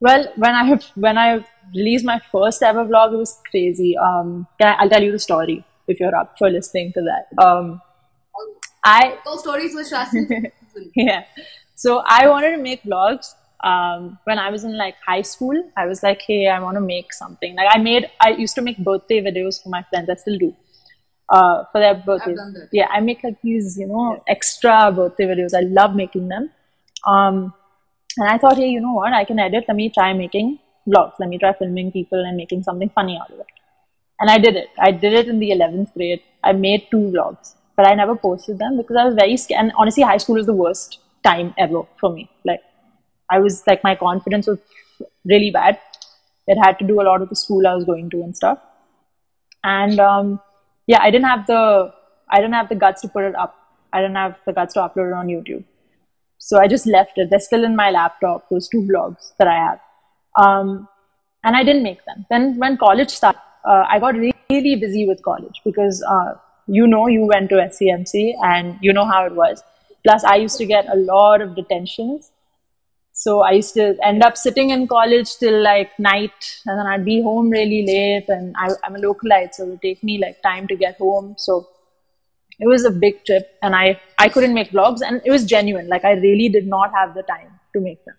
[0.00, 3.96] Well, when I when I released my first ever vlog, it was crazy.
[3.96, 7.44] Um, I, I'll tell you the story if you're up for listening to that.
[7.44, 7.80] Um,
[8.84, 10.50] I Those stories were Shastin.
[10.96, 11.24] yeah.
[11.74, 13.34] So I wanted to make vlogs.
[13.64, 16.82] Um, when I was in like high school, I was like, hey, I want to
[16.82, 17.56] make something.
[17.56, 20.10] Like I made, I used to make birthday videos for my friends.
[20.10, 20.54] I still do.
[21.30, 22.38] Uh, for their birthdays.
[22.70, 25.54] Yeah, I make like these, you know, extra birthday videos.
[25.56, 26.50] I love making them.
[27.06, 27.54] Um,
[28.18, 29.14] and I thought, hey, you know what?
[29.14, 29.64] I can edit.
[29.66, 31.14] Let me try making vlogs.
[31.18, 33.46] Let me try filming people and making something funny out of it.
[34.20, 34.68] And I did it.
[34.78, 36.20] I did it in the 11th grade.
[36.42, 39.62] I made two vlogs, but I never posted them because I was very scared.
[39.62, 42.30] And honestly, high school is the worst time ever for me.
[42.44, 42.60] Like,
[43.30, 44.58] I was like, my confidence was
[45.24, 45.78] really bad.
[46.46, 48.58] It had to do a lot with the school I was going to and stuff.
[49.62, 50.40] And um,
[50.86, 51.92] yeah, I didn't have the
[52.28, 53.56] I didn't have the guts to put it up.
[53.92, 55.64] I didn't have the guts to upload it on YouTube.
[56.38, 57.30] So I just left it.
[57.30, 59.80] They're still in my laptop, those two vlogs that I have.
[60.36, 60.88] Um,
[61.42, 62.26] and I didn't make them.
[62.28, 66.34] Then when college started, uh, I got really busy with college because uh,
[66.66, 69.62] you know you went to SCMC and you know how it was.
[70.06, 72.30] Plus, I used to get a lot of detentions.
[73.16, 76.32] So I used to end up sitting in college till like night,
[76.66, 78.28] and then I'd be home really late.
[78.28, 81.36] And I, I'm a localite, so it would take me like time to get home.
[81.38, 81.68] So
[82.58, 85.88] it was a big trip, and I I couldn't make vlogs, and it was genuine.
[85.88, 88.16] Like I really did not have the time to make them.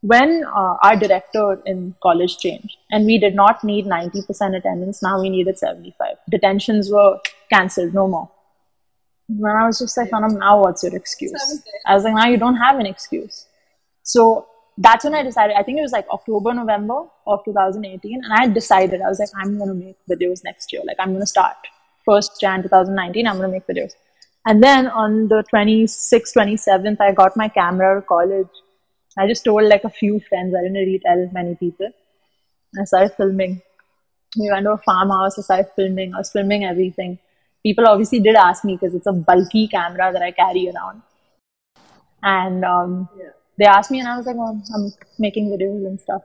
[0.00, 5.20] When uh, our director in college changed, and we did not need 90% attendance, now
[5.20, 6.16] we needed 75.
[6.30, 7.18] Detentions were
[7.52, 8.30] cancelled, no more.
[9.28, 11.62] When I was just like, now what's your excuse?
[11.86, 13.46] I was like, now you don't have an excuse.
[14.02, 14.46] So
[14.78, 18.20] that's when I decided, I think it was like October, November of 2018.
[18.24, 20.82] And I decided, I was like, I'm going to make videos next year.
[20.86, 21.56] Like, I'm going to start.
[22.04, 23.92] First Jan 2019, I'm going to make videos.
[24.46, 28.48] And then on the 26th, 27th, I got my camera of college.
[29.18, 30.54] I just told like a few friends.
[30.54, 31.90] I didn't really tell many people.
[32.80, 33.60] I started filming.
[34.38, 35.38] We went to a farmhouse.
[35.38, 36.14] I started filming.
[36.14, 37.18] I was filming everything.
[37.62, 41.02] People obviously did ask me because it's a bulky camera that I carry around.
[42.22, 43.30] And um, Yeah.
[43.60, 46.22] They asked me, and I was like, oh, I'm making videos and stuff.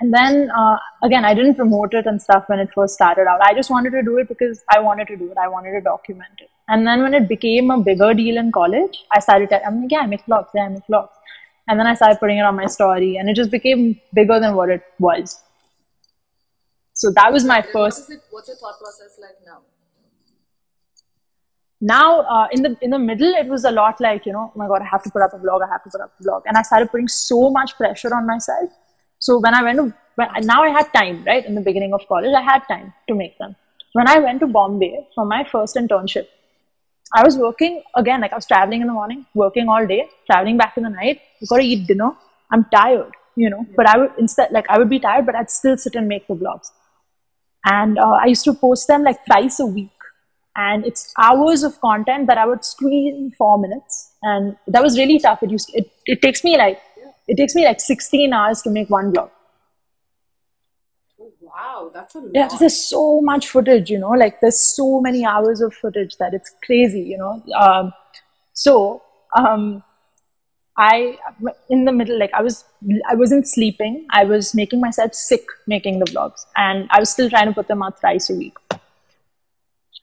[0.00, 3.40] And then uh, again, I didn't promote it and stuff when it first started out.
[3.40, 5.38] I just wanted to do it because I wanted to do it.
[5.38, 6.50] I wanted to document it.
[6.68, 9.52] And then when it became a bigger deal in college, I started.
[9.66, 10.48] I'm like, yeah, I make vlogs.
[10.54, 11.14] Yeah, I make vlogs.
[11.68, 14.54] And then I started putting it on my story, and it just became bigger than
[14.54, 15.42] what it was.
[16.92, 18.22] So that was my What first is it?
[18.30, 19.62] What's your thought process like now?
[21.90, 24.58] Now uh, in the in the middle it was a lot like you know oh
[24.62, 26.22] my god i have to put up a vlog i have to put up a
[26.24, 26.42] vlog.
[26.46, 28.70] And i started putting so much pressure on myself.
[29.18, 29.84] So when i went to
[30.16, 31.44] when, now i had time right?
[31.44, 33.54] In the beginning of college i had time to make them.
[33.92, 36.26] When i went to bombay for my first internship
[37.20, 40.56] i was working again like i was traveling in the morning working all day traveling
[40.56, 41.20] back in the night.
[41.40, 42.10] You gotta eat dinner.
[42.50, 43.12] I'm tired
[43.44, 45.94] you know but i would instead like i would be tired but i'd still sit
[45.94, 46.70] and make the vlogs.
[47.68, 49.95] And uh, I used to post them like twice a week.
[50.56, 54.98] And it's hours of content that I would squeeze in four minutes, and that was
[54.98, 55.42] really tough.
[55.42, 56.80] It used it, it takes me like
[57.28, 59.30] it takes me like 16 hours to make one vlog.
[61.20, 62.30] Oh, wow, that's a lot.
[62.32, 66.32] Yeah, there's so much footage, you know, like there's so many hours of footage that
[66.32, 67.42] it's crazy, you know.
[67.54, 67.92] Um,
[68.52, 69.02] so
[69.36, 69.82] um,
[70.78, 71.18] I
[71.68, 72.64] in the middle, like I was
[73.10, 74.06] I wasn't sleeping.
[74.10, 77.68] I was making myself sick making the vlogs, and I was still trying to put
[77.68, 78.56] them out thrice a week.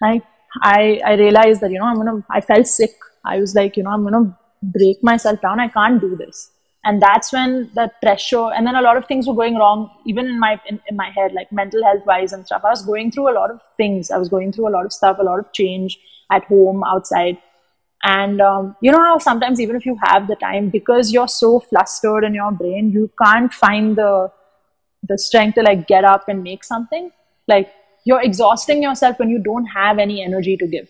[0.01, 0.21] I
[0.61, 2.95] I I realized that you know I'm gonna I felt sick.
[3.25, 5.59] I was like you know I'm gonna break myself down.
[5.59, 6.49] I can't do this.
[6.85, 10.25] And that's when that pressure, and then a lot of things were going wrong, even
[10.25, 12.61] in my in, in my head, like mental health wise and stuff.
[12.65, 14.11] I was going through a lot of things.
[14.11, 15.97] I was going through a lot of stuff, a lot of change
[16.29, 17.37] at home, outside.
[18.03, 21.61] And um, you know how sometimes even if you have the time, because you're so
[21.61, 24.29] flustered in your brain, you can't find the
[25.07, 27.11] the strength to like get up and make something.
[27.47, 27.71] Like
[28.05, 30.89] you're exhausting yourself when you don't have any energy to give.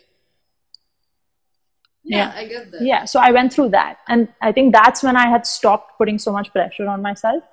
[2.04, 2.34] yeah, yeah.
[2.36, 2.82] I get that.
[2.82, 3.97] Yeah, so I went through that.
[4.08, 7.43] And I think that's when I had stopped putting so much pressure on myself.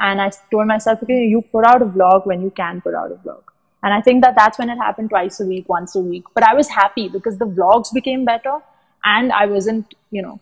[0.00, 3.10] And I told myself, okay, you put out a vlog when you can put out
[3.10, 3.42] a vlog.
[3.82, 6.24] And I think that that's when it happened twice a week, once a week.
[6.34, 8.58] But I was happy because the vlogs became better
[9.04, 10.40] and I wasn't, you know,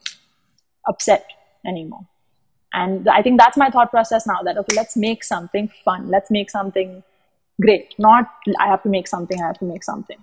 [0.86, 1.26] upset
[1.66, 2.06] anymore.
[2.72, 6.08] And I think that's my thought process now that, okay, let's make something fun.
[6.10, 7.02] Let's make something
[7.60, 7.94] great.
[7.98, 10.18] Not, I have to make something, I have to make something.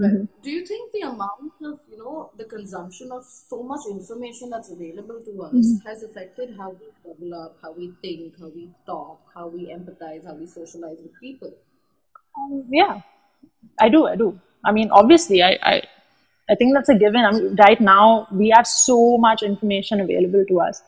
[0.00, 0.28] Right.
[0.42, 4.70] Do you think the amount of, you know, the consumption of so much information that's
[4.70, 5.88] available to us Mm-hmm.
[5.88, 10.34] has affected how we develop, how we think, how we talk, how we empathize, how
[10.34, 11.52] we socialize with people?
[12.38, 13.00] Um, yeah,
[13.80, 14.06] I do.
[14.06, 14.38] I do.
[14.64, 15.82] I mean, obviously, I, I,
[16.48, 17.24] I think that's a given.
[17.24, 20.80] I mean, right now, we have so much information available to us.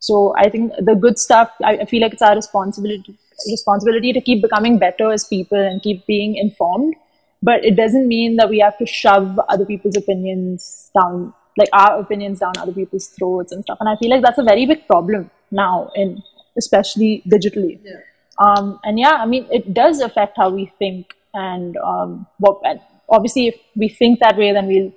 [0.00, 1.52] So I think the good stuff.
[1.64, 3.16] I, I feel like it's our responsibility
[3.50, 6.94] responsibility to keep becoming better as people and keep being informed.
[7.42, 12.00] But it doesn't mean that we have to shove other people's opinions down, like our
[12.00, 13.78] opinions down other people's throats and stuff.
[13.80, 16.22] And I feel like that's a very big problem now, in
[16.56, 17.78] especially digitally.
[17.84, 18.00] Yeah.
[18.38, 21.14] Um, and yeah, I mean, it does affect how we think.
[21.34, 24.92] And um, what, and obviously, if we think that way, then we'll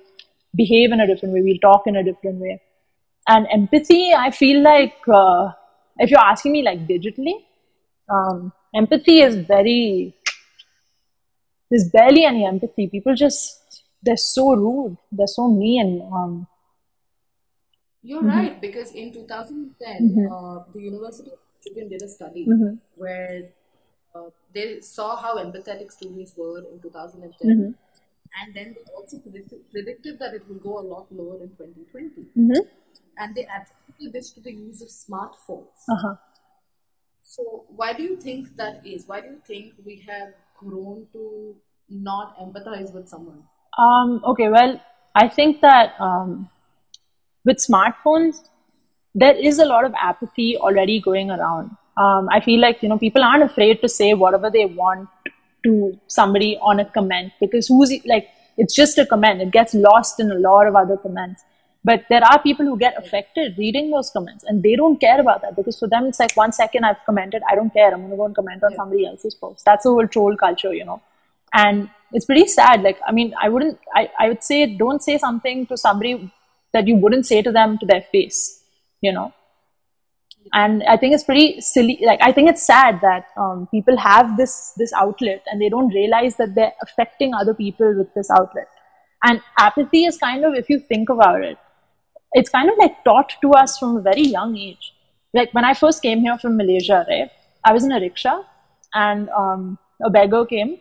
[0.56, 2.60] behave in a different way, we'll talk in a different way.
[3.28, 5.50] And empathy, I feel like, uh,
[5.98, 7.34] if you're asking me like digitally,
[8.10, 10.14] um, empathy is very,
[11.70, 12.88] there's barely any empathy.
[12.88, 16.02] People just, they're so rude, they're so mean.
[16.12, 16.46] Um,
[18.02, 18.38] You're Mm-hmm.
[18.38, 22.74] right, because in 2010, uh, the University of Michigan did a study Mm-hmm.
[22.96, 23.50] where
[24.14, 27.74] uh, they saw how empathetic students were in 2010, Mhm.
[28.40, 32.26] and then they also predicted, predicted that it will go a lot lower in 2020.
[32.36, 32.66] Mhm.
[33.18, 35.84] And they attributed this to the use of smartphones.
[35.94, 36.14] Uh-huh.
[37.22, 39.06] So, why do you think that is?
[39.06, 41.54] Why do you think we have grown to
[41.88, 43.44] not empathize with someone?
[43.78, 44.80] Um, okay, well,
[45.14, 46.48] I think that um,
[47.44, 48.48] with smartphones,
[49.14, 51.70] there is a lot of apathy already going around.
[51.96, 55.08] Um, I feel like you know people aren't afraid to say whatever they want
[55.64, 59.40] to somebody on a comment because who's like it's just a comment.
[59.40, 61.42] It gets lost in a lot of other comments.
[61.82, 65.40] But there are people who get affected reading those comments and they don't care about
[65.42, 67.92] that because for them it's like one second I've commented, I don't care.
[67.92, 69.64] I'm gonna go and comment on somebody else's post.
[69.64, 71.00] That's the whole troll culture, you know.
[71.54, 72.82] And it's pretty sad.
[72.82, 76.30] Like, I mean, I wouldn't I, I would say don't say something to somebody
[76.72, 78.62] that you wouldn't say to them to their face,
[79.00, 79.32] you know.
[80.52, 81.98] And I think it's pretty silly.
[82.04, 85.94] Like, I think it's sad that um, people have this this outlet and they don't
[85.94, 88.68] realize that they're affecting other people with this outlet.
[89.22, 91.58] And apathy is kind of, if you think about it,
[92.32, 94.94] it's kind of like taught to us from a very young age.
[95.34, 97.30] Like when I first came here from Malaysia, right?
[97.64, 98.42] I was in a rickshaw
[98.94, 100.78] and um, a beggar came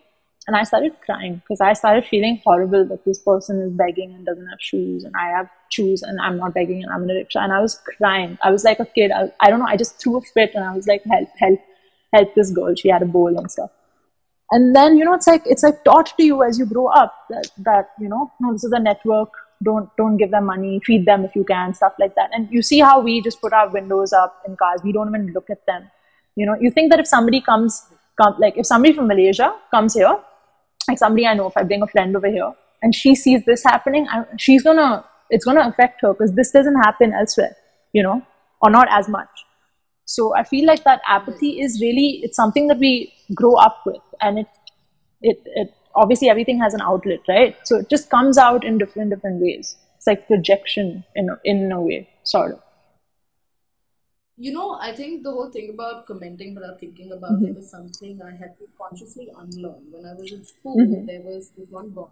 [0.47, 4.25] and I started crying because I started feeling horrible that this person is begging and
[4.25, 7.15] doesn't have shoes and I have shoes and I'm not begging and I'm in a
[7.15, 8.37] rickshaw and I was crying.
[8.41, 9.11] I was like a kid.
[9.11, 9.67] I, I don't know.
[9.67, 11.59] I just threw a fit and I was like, help, help,
[12.13, 12.73] help this girl.
[12.75, 13.71] She had a bowl and stuff
[14.51, 17.13] and then you know it's like it's like taught to you as you grow up
[17.29, 19.29] that, that you know no this is a network
[19.63, 22.29] don't don't give them money feed them if you can stuff like that.
[22.33, 24.81] And you see how we just put our windows up in cars.
[24.83, 25.89] We don't even look at them.
[26.35, 27.83] You know you think that if somebody comes
[28.21, 30.15] come like if somebody from malaysia comes here
[30.87, 33.63] like somebody i know if i bring a friend over here and she sees this
[33.63, 37.55] happening I, she's gonna it's gonna affect her because this doesn't happen elsewhere
[37.93, 38.21] you know
[38.61, 39.29] or not as much.
[40.05, 44.01] So I feel like that apathy is really it's something that we grow up with,
[44.21, 44.47] and it
[45.21, 47.55] it it obviously everything has an outlet, right?
[47.69, 49.75] So it just comes out in different different ways.
[49.97, 52.61] It's like projection in a, in a way, sort of.
[54.41, 58.21] You know, I think the whole thing about commenting without thinking about it is something
[58.27, 59.81] I had to consciously unlearn.
[59.95, 61.05] When I was in school, Mhm.
[61.09, 62.07] there was this one boy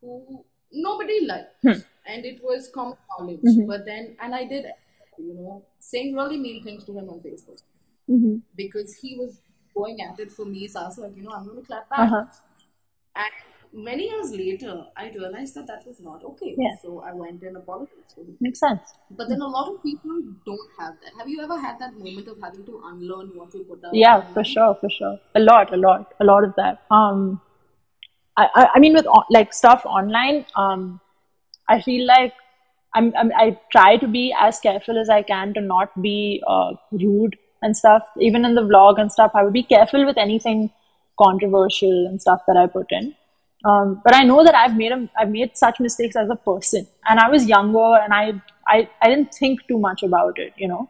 [0.00, 0.44] who
[0.86, 1.80] nobody liked, Hmm.
[2.14, 3.42] and it was common knowledge.
[3.50, 3.66] Mhm.
[3.72, 4.70] But then, and I did,
[5.18, 7.60] you know, saying really mean things to him on Facebook
[8.10, 8.36] Mm-hmm.
[8.62, 9.36] because he was
[9.74, 10.66] going at it for me.
[10.66, 12.00] So I was like, you know, I'm going to clap back.
[12.06, 12.24] Uh-huh.
[13.14, 13.32] And
[13.72, 16.54] many years later, I realized that that was not okay.
[16.58, 16.76] Yeah.
[16.82, 18.18] So I went and apologized.
[18.40, 18.80] Makes sense.
[19.10, 21.12] But then a lot of people don't have that.
[21.18, 23.94] Have you ever had that moment of having to unlearn what you put out?
[23.94, 25.18] Yeah, for sure, for sure.
[25.34, 26.82] A lot, a lot, a lot of that.
[26.90, 27.40] Um,
[28.36, 31.00] I, I, I mean, with like stuff online, um,
[31.68, 32.34] I feel like
[32.94, 36.72] I'm, I'm I try to be as careful as I can to not be uh,
[36.90, 38.02] rude and stuff.
[38.18, 40.70] Even in the vlog and stuff, I would be careful with anything
[41.20, 43.14] controversial and stuff that I put in.
[43.64, 46.86] Um, but I know that I've made a, I've made such mistakes as a person,
[47.08, 48.32] and I was younger, and I,
[48.66, 50.88] I I didn't think too much about it, you know.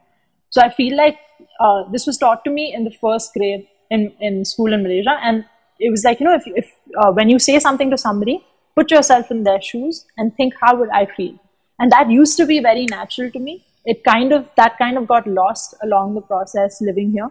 [0.50, 1.18] So I feel like
[1.61, 5.18] uh, this was taught to me in the first grade in, in school in Malaysia,
[5.22, 5.44] and
[5.78, 8.42] it was like you know if if uh, when you say something to somebody,
[8.74, 11.38] put yourself in their shoes and think how would I feel,
[11.78, 13.66] and that used to be very natural to me.
[13.85, 17.30] It kind of that kind of got lost along the process living here,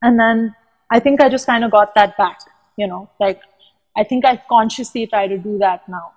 [0.00, 0.54] and then
[0.90, 2.40] I think I just kind of got that back,
[2.76, 3.40] you know, like
[3.96, 6.12] I think I consciously try to do that now.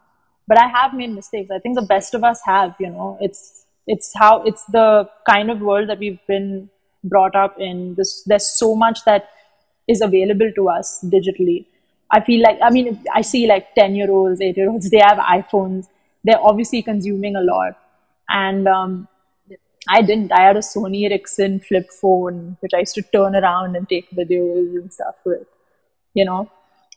[0.47, 1.51] But I have made mistakes.
[1.51, 3.17] I think the best of us have, you know.
[3.21, 6.69] It's it's how it's the kind of world that we've been
[7.03, 7.95] brought up in.
[7.95, 9.29] This there's so much that
[9.87, 11.65] is available to us digitally.
[12.11, 14.99] I feel like I mean I see like ten year olds, eight year olds, they
[14.99, 15.87] have iPhones.
[16.23, 17.77] They're obviously consuming a lot.
[18.29, 19.07] And um
[19.89, 20.31] I didn't.
[20.31, 24.09] I had a Sony Ericsson flip phone, which I used to turn around and take
[24.11, 25.45] videos and stuff with,
[26.13, 26.49] you know.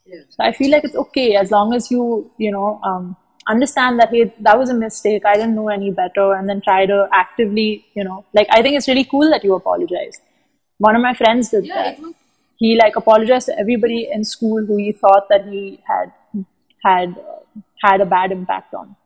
[0.07, 0.21] Yeah.
[0.31, 3.17] So I feel like it's okay as long as you, you know, um,
[3.49, 5.25] understand that hey, that was a mistake.
[5.27, 8.77] I didn't know any better, and then try to actively, you know, like I think
[8.77, 10.21] it's really cool that you apologized.
[10.79, 12.01] One of my friends did Yeah, that.
[12.01, 12.15] was.
[12.59, 16.13] He like apologized to everybody in school who he thought that he had
[16.85, 18.97] had uh, had a bad impact on.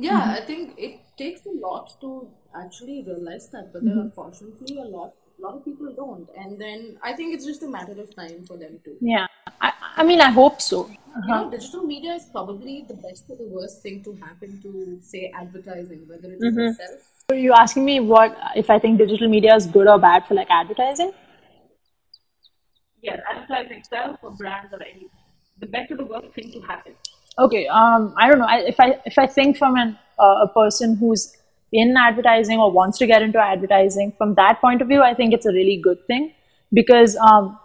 [0.00, 0.30] Yeah, Mm-hmm.
[0.30, 4.00] I think it takes a lot to actually realize that, but Mm-hmm.
[4.00, 6.28] unfortunately, a lot, a lot of people don't.
[6.36, 8.96] And then I think it's just a matter of time for them to.
[9.00, 9.26] Yeah,
[9.60, 10.88] I, I mean, I hope so.
[10.88, 11.44] You Uh-huh.
[11.44, 15.32] know, digital media is probably the best or the worst thing to happen to, say,
[15.34, 16.68] advertising, whether it is Mhm.
[16.68, 17.00] itself.
[17.30, 20.34] So you asking me what if I think digital media is good or bad for
[20.34, 21.12] like advertising?
[23.02, 25.10] Yeah, advertising itself or brands or anything.
[25.58, 26.94] The better the worst thing to happen.
[27.38, 28.46] Okay, um, I don't know.
[28.46, 31.36] I, if I if I think from an uh, a person who's
[31.72, 35.34] in advertising or wants to get into advertising, from that point of view, I think
[35.34, 36.32] it's a really good thing
[36.72, 37.58] because um,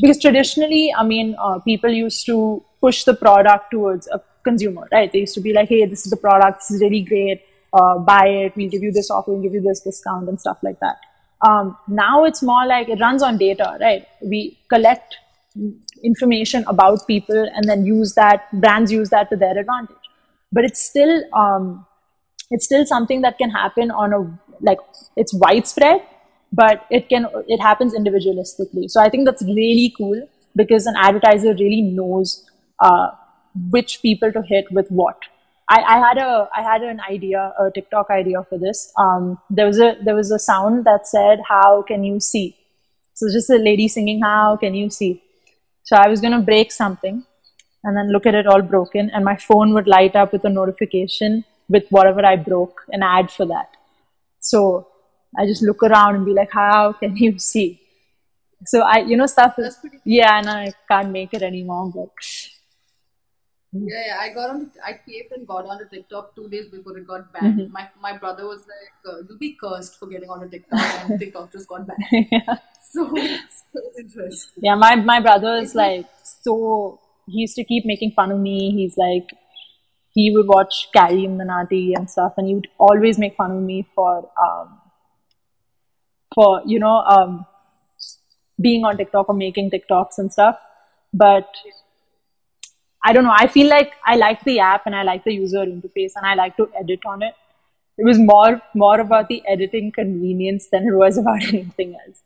[0.00, 5.12] because traditionally, I mean, uh, people used to push the product towards a consumer, right?
[5.12, 6.60] They used to be like, "Hey, this is the product.
[6.60, 7.42] This is really great.
[7.72, 8.52] Uh, buy it.
[8.56, 9.32] We'll give you this offer.
[9.32, 10.98] We'll give you this discount and stuff like that."
[11.42, 14.06] Um, now it's more like it runs on data, right?
[14.22, 15.16] We collect
[16.02, 18.50] information about people and then use that.
[18.52, 19.96] Brands use that to their advantage,
[20.52, 21.86] but it's still um,
[22.50, 24.78] it's still something that can happen on a like
[25.16, 26.02] it's widespread
[26.52, 28.90] but it can it happens individualistically.
[28.90, 32.44] So i think that's really cool because an advertiser really knows
[32.80, 33.08] uh,
[33.70, 35.16] which people to hit with what.
[35.68, 38.92] I, I had a i had an idea a tiktok idea for this.
[38.98, 42.56] Um, there was a there was a sound that said how can you see?
[43.14, 45.22] So just a lady singing how can you see
[45.90, 47.18] so i was going to break something
[47.84, 50.54] and then look at it all broken and my phone would light up with a
[50.60, 51.42] notification
[51.76, 53.80] with whatever i broke an ad for that
[54.40, 54.62] so
[55.38, 57.80] I just look around and be like, how can you see?
[58.66, 62.10] So I, you know, stuff is, yeah, and I can't make it anymore, but
[63.72, 64.70] Yeah, yeah, I got on.
[64.84, 67.60] I caved and got onto TikTok two days before it got banned.
[67.60, 67.70] Mhm.
[67.70, 70.80] My my brother was like, uh, "You'll be cursed for getting onto TikTok,"
[71.10, 72.26] and TikTok just got banned.
[72.32, 72.56] yeah.
[72.90, 74.64] So it's, it's interesting.
[74.64, 78.72] yeah, my, my brother is like, so, he used to keep making fun of me.
[78.72, 79.30] He's like,
[80.12, 84.28] he would watch CarryMinati and stuff, and he would always make fun of me for,
[84.46, 84.80] um,
[86.34, 87.46] for, you know, um,
[88.60, 90.56] being on TikTok or making TikToks and stuff.
[91.14, 91.48] But
[93.04, 93.34] I don't know.
[93.34, 96.34] I feel like I like the app and I like the user interface and I
[96.34, 97.34] like to edit on it.
[97.96, 102.20] It was more more about the editing convenience than it was about anything else.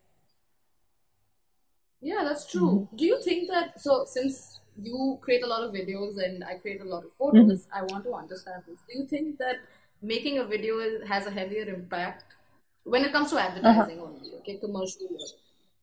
[2.01, 2.71] Yeah, that's true.
[2.71, 2.97] Mm-hmm.
[2.97, 6.81] Do you think that so since you create a lot of videos and I create
[6.81, 7.79] a lot of photos, mm-hmm.
[7.79, 8.81] I want to understand this.
[8.91, 9.61] Do you think that
[10.03, 12.35] making a video is- has a heavier impact
[12.85, 14.09] when it comes to advertising uh-huh.
[14.09, 15.35] only, okay, commercial work?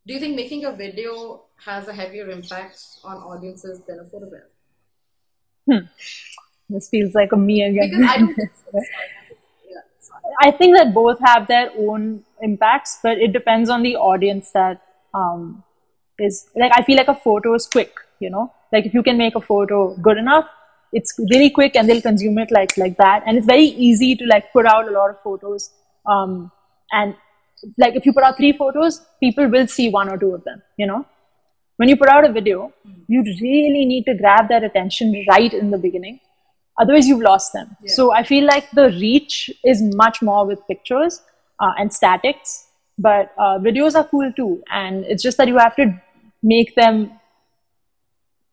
[0.05, 4.51] Do you think making a video has a heavier impact on audiences than a photograph?
[6.69, 7.89] This feels like a me again.
[7.89, 8.49] Because I don't think.
[9.69, 10.33] Yeah, sorry.
[10.41, 14.81] I think that both have their own impacts, but it depends on the audience that
[15.13, 15.63] um,
[16.19, 16.71] is like.
[16.75, 18.53] I feel like a photo is quick, you know.
[18.71, 20.47] Like if you can make a photo good enough,
[20.93, 23.23] it's really quick and they'll consume it like like that.
[23.25, 25.71] And it's very easy to like put out a lot of photos.
[26.05, 26.51] Um,
[26.91, 27.15] and
[27.77, 30.61] like if you put out three photos, people will see one or two of them,
[30.77, 31.05] you know.
[31.81, 32.71] When you put out a video,
[33.07, 36.19] you really need to grab their attention right in the beginning.
[36.79, 37.75] Otherwise you've lost them.
[37.87, 39.37] So i feel like the reach
[39.71, 41.15] is much more with pictures
[41.59, 42.51] uh, and statics
[43.07, 44.61] but uh, videos are cool too.
[44.81, 45.87] And it's just that you have to
[46.43, 46.99] make them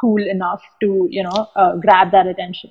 [0.00, 2.70] cool enough to you know uh, grab that attention.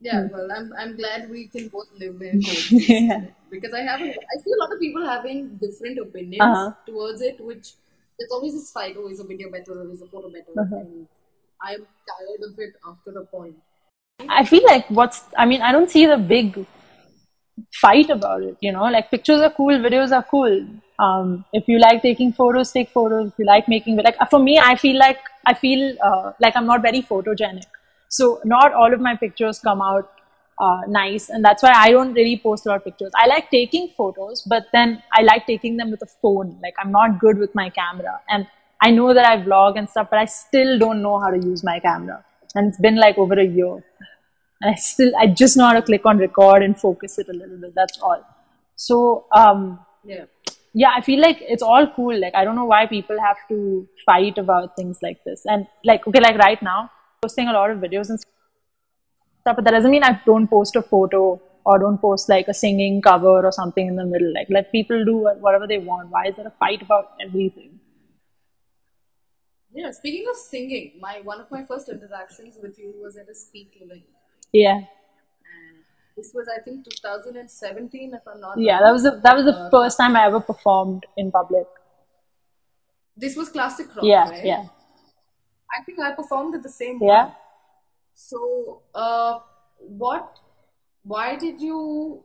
[0.00, 3.20] Yeah, well, I'm I'm glad we can both live in Yeah.
[3.50, 6.72] because I have I see a lot of people having different opinions Uh-huh.
[6.86, 7.72] towards it, which
[8.20, 10.52] there's always this fight: oh, is a video better always a photo better?
[10.58, 10.76] Uh-huh.
[10.76, 11.08] And
[11.62, 13.56] I'm tired of it after a point.
[14.36, 16.56] i feel like what's i mean i don't see the big
[17.80, 20.66] fight about it you know like pictures are cool videos are cool
[20.98, 24.58] um, if you like taking photos take photos if you like making like for me
[24.58, 27.66] i feel like i feel uh, like i'm not very photogenic
[28.08, 30.10] so not all of my pictures come out
[30.66, 33.50] uh, nice and that's why i don't really post a lot of pictures i like
[33.50, 37.38] taking photos but then i like taking them with a phone like i'm not good
[37.44, 38.46] with my camera and
[38.88, 41.64] i know that i vlog and stuff but i still don't know how to use
[41.72, 42.18] my camera
[42.54, 43.74] and it's been like over a year
[44.60, 47.32] and I still I just know how to click on record and focus it a
[47.32, 47.74] little bit.
[47.74, 48.24] That's all.
[48.76, 50.24] So um, Yeah.
[50.74, 52.18] yeah, I feel like it's all cool.
[52.18, 55.42] Like I don't know why people have to fight about things like this.
[55.46, 56.90] And like okay, like right now,
[57.22, 58.32] posting a lot of videos and stuff,
[59.54, 63.00] but that doesn't mean I don't post a photo or don't post like a singing
[63.02, 64.32] cover or something in the middle.
[64.34, 66.10] Like let people do whatever they want.
[66.10, 67.78] Why is there a fight about everything?
[69.72, 69.90] Yeah.
[69.92, 73.76] Speaking of singing, my one of my first interactions with you was at a speak
[73.80, 74.02] event,
[74.52, 74.78] Yeah.
[74.78, 75.84] and
[76.16, 78.82] this was I think 2017, if I'm not Yeah, wrong.
[78.84, 81.66] that was the that was the Uh, first time I ever performed in public.
[83.16, 84.44] This was classic rock, Yeah, right?
[84.44, 84.64] yeah.
[85.78, 87.26] I think I performed at the same Yeah.
[87.26, 87.34] one.
[88.28, 89.38] So, uh,
[89.78, 90.38] what?
[91.04, 92.22] Why did you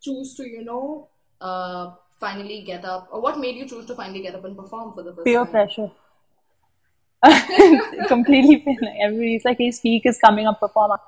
[0.00, 1.08] choose to, you know,
[1.40, 4.92] uh, finally get up, or what made you choose to finally get up and perform
[4.92, 5.50] for the first peer time?
[5.50, 5.90] pressure.
[8.08, 11.00] Completely feel like everybody's like, hey, speak is coming up, performer.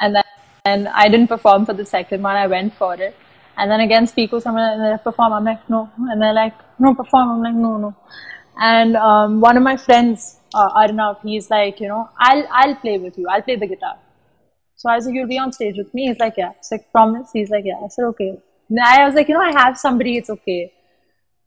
[0.00, 0.24] And then
[0.64, 3.16] and I didn't perform for the second one, I went for it.
[3.56, 5.32] And then again, speak was coming and they perform.
[5.32, 5.90] I'm like, no.
[5.98, 7.30] And they're like, no, perform.
[7.30, 7.96] I'm like, no, no.
[8.58, 12.98] And um, one of my friends, uh, Arnav, he's like, you know, I'll I'll play
[12.98, 13.28] with you.
[13.28, 13.96] I'll play the guitar.
[14.76, 16.06] So I was like, you'll be on stage with me.
[16.08, 16.52] He's like, yeah.
[16.58, 17.30] It's like, promise.
[17.32, 17.80] He's like, yeah.
[17.84, 18.38] I said, okay.
[18.68, 20.16] And I was like, you know, I have somebody.
[20.18, 20.72] It's okay.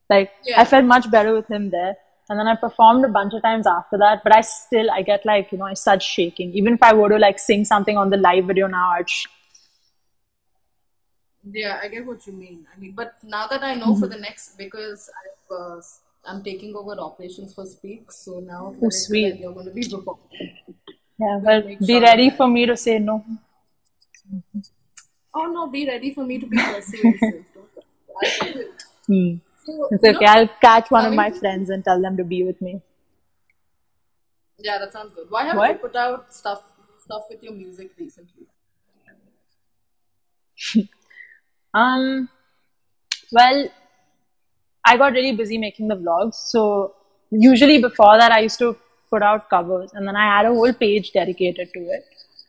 [0.10, 0.62] Like Yeah.
[0.62, 1.96] I felt much better with him there.
[2.30, 5.26] And then I performed a bunch of times after that, but I still I get
[5.26, 6.54] like you know I start shaking.
[6.54, 9.28] Even if I were to like sing something on the live video now, I'd sh-
[11.44, 12.68] Yeah, I get what you mean.
[12.74, 15.82] I mean, but now that I know for the next, because I've, uh,
[16.26, 19.40] I'm taking over operations for Speak, so now Oh, sweet.
[19.40, 20.56] you're going to be performing.
[21.20, 21.38] yeah.
[21.42, 23.24] Well, make be sure ready for me to say no.
[25.34, 27.46] Oh no, be ready for me to be persuasive.
[29.08, 29.36] Hmm.
[29.64, 30.26] So, It's okay.
[30.26, 32.82] know, I'll catch one of my to- friends and tell them to be with me.
[34.60, 35.26] Yeah, that sounds good.
[35.30, 35.72] Why have What?
[35.72, 36.62] you put out stuff
[37.00, 38.46] stuff with your music recently?
[41.74, 42.28] Um,
[43.32, 43.70] well,
[44.86, 46.36] I got really busy making the vlogs.
[46.36, 46.96] So
[47.30, 48.76] usually before that, I used to
[49.10, 52.06] put out covers, and then I had a whole page dedicated to it.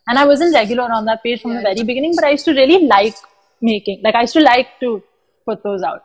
[0.06, 2.52] And I wasn't regular on that page from the very beginning, but I used to
[2.52, 3.14] really like
[3.60, 5.02] making, like I used to like to
[5.44, 6.04] put those out.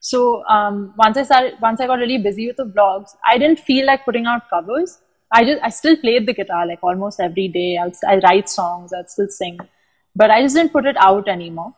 [0.00, 3.58] So um, once I started, once I got really busy with the vlogs, I didn't
[3.58, 4.98] feel like putting out covers.
[5.32, 7.76] I just, I still played the guitar like almost every day.
[7.76, 9.58] I'll, I write songs, I'd still sing,
[10.14, 11.74] but I just didn't put it out anymore.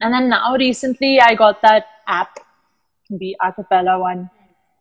[0.00, 2.38] And then now recently I got that app,
[3.10, 4.30] the acapella one.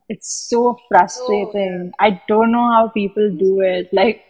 [0.09, 1.91] It's so frustrating.
[1.99, 3.89] I don't know how people do it.
[3.91, 4.23] Like,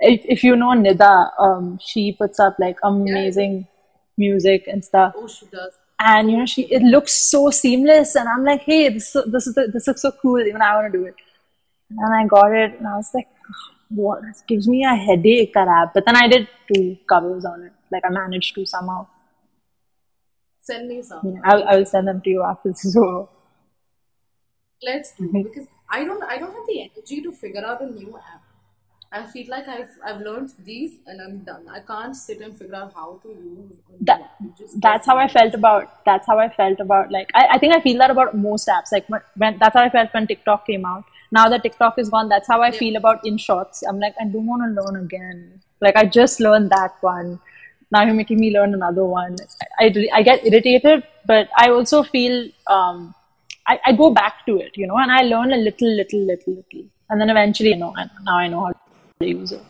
[0.00, 3.66] if, if you know Nida, um, she puts up like amazing
[4.16, 5.14] music and stuff.
[5.16, 5.72] Oh, she does.
[6.00, 8.16] And you know, she it looks so seamless.
[8.16, 10.40] And I'm like, hey, this this is the, this looks so cool.
[10.40, 11.14] Even I want to do it.
[11.90, 13.28] And I got it, and I was like,
[13.90, 14.22] what?
[14.22, 15.54] This gives me a headache.
[15.54, 15.94] That app.
[15.94, 17.72] But then I did two covers on it.
[17.92, 19.06] Like I managed to somehow.
[20.64, 21.20] Send me some.
[21.30, 23.28] Yeah, I'll, I'll send them to you after this is over.
[24.82, 28.16] Let's do because I don't I don't have the energy to figure out a new
[28.16, 28.42] app.
[29.12, 31.68] I feel like I've I've learned these and I'm done.
[31.68, 34.30] I can't sit and figure out how to use That, app.
[34.40, 37.58] It just that's how I felt about that's how I felt about like I, I
[37.58, 40.26] think I feel that about most apps like when, when that's how I felt when
[40.26, 44.00] TikTok came out now that TikTok is gone that's how I feel about InShots I'm
[44.00, 47.38] like I don't want to learn again like I just learned that one
[47.90, 49.36] now you're making me learn another one
[49.80, 53.14] I, I, I get irritated but I also feel um
[53.66, 56.54] I, I go back to it you know and I learn a little little little
[56.54, 58.72] little and then eventually you know and now I know how
[59.20, 59.62] to use it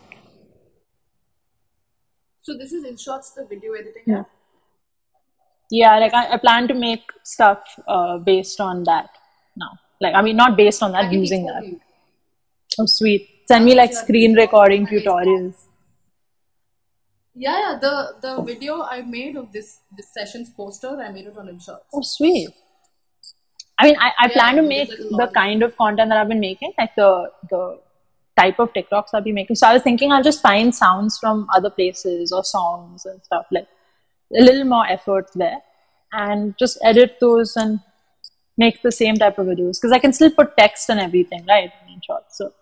[2.45, 4.19] So this is InShots the video editing Yeah.
[4.19, 4.29] app.
[5.71, 9.09] Yeah, like I, I plan to make stuff uh, based on that
[9.57, 9.71] now.
[9.99, 11.65] Like, I mean, not based on that, using that.
[11.65, 11.79] you.
[12.79, 13.27] Oh, sweet.
[13.47, 15.55] Send me like screen recording tutorials.
[17.35, 17.79] Yeah, yeah.
[17.79, 21.83] The the video I made of this this session's poster, I made it on InShots.
[21.93, 22.53] Oh, sweet.
[23.77, 26.29] I mean, I, I Yeah, plan to make a the kind of content that I've
[26.29, 27.79] been making, like the the
[28.39, 29.55] type of TikToks I'll be making.
[29.55, 33.47] So I was thinking I'll just find sounds from other places or songs and stuff
[33.51, 33.67] like
[34.37, 35.59] a little more effort there,
[36.13, 37.79] and just edit those and
[38.57, 41.71] make the same type of videos because I can still put text and everything, right?
[41.89, 42.31] InShots.
[42.31, 42.53] So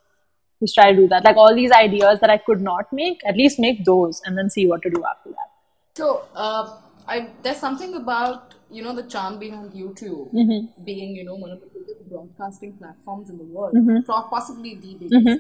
[0.63, 1.23] just try to do that.
[1.25, 4.49] Like all these ideas that I could not make, at least make those and then
[4.49, 5.49] see what to do after that.
[5.95, 10.83] So, uh, I there's something about you know the charm behind YouTube Mm-hmm.
[10.83, 14.11] being you know one of the biggest broadcasting platforms in the world, Mm-hmm.
[14.29, 15.39] possibly the biggest.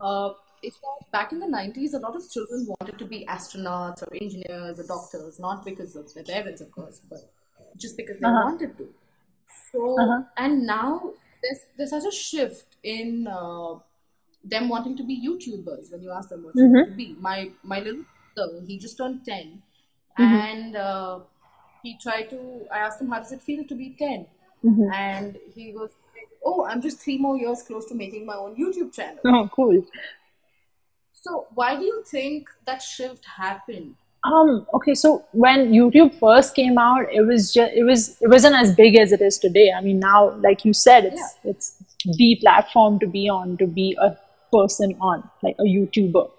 [0.00, 0.30] Uh,
[0.62, 4.08] it's that back in the 90s, a lot of children wanted to be astronauts or
[4.14, 7.20] engineers or doctors, not because of their parents, of course, but
[7.78, 8.42] just because they Uh-huh.
[8.42, 8.88] wanted to.
[9.72, 10.22] So, Uh-huh.
[10.36, 13.74] and now there's there's such a shift in uh,
[14.44, 17.16] them wanting to be YouTubers when you ask them what you want to be.
[17.18, 19.62] My my little brother, he just turned 10
[20.18, 21.20] and uh,
[21.82, 22.66] he tried to.
[22.72, 24.26] I asked him, "How does it feel to be 10?
[24.92, 25.90] And he goes,
[26.44, 29.82] "Oh, I'm just three more years close to making my own YouTube channel." Oh, cool.
[31.12, 33.94] So why do you think that shift happened?
[34.24, 38.54] Um, okay, so when YouTube first came out, it was just it was it wasn't
[38.56, 39.72] as big as it is today.
[39.72, 43.96] I mean, now, like you said, it's it's the platform to be on, to be
[44.00, 44.16] a
[44.52, 46.30] person on, like a YouTuber.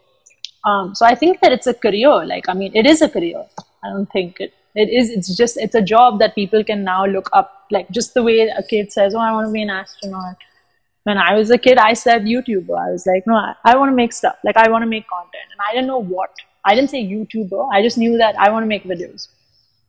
[0.64, 2.26] Um, so I think that it's a career.
[2.26, 3.44] Like, I mean, it is a career.
[3.84, 5.10] I don't think it it is.
[5.10, 7.66] It's just it's a job that people can now look up.
[7.72, 10.38] Like just the way a kid says, "Oh, I want to be an astronaut."
[11.04, 12.78] When I was a kid, I said YouTuber.
[12.78, 14.36] I was like, no, I, I want to make stuff.
[14.44, 15.50] Like, I want to make content.
[15.52, 16.30] And I didn't know what.
[16.64, 17.70] I didn't say YouTuber.
[17.74, 19.28] I just knew that I want to make videos.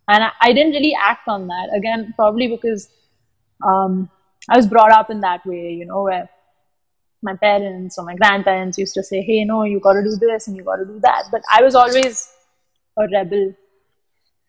[0.08, 1.68] And I, I didn't really act on that.
[1.76, 2.88] Again, probably because
[3.62, 4.08] um,
[4.48, 6.30] I was brought up in that way, you know, where
[7.22, 10.48] my parents or my grandparents used to say, hey, no, you got to do this
[10.48, 11.24] and you got to do that.
[11.30, 12.30] But I was always
[12.98, 13.54] a rebel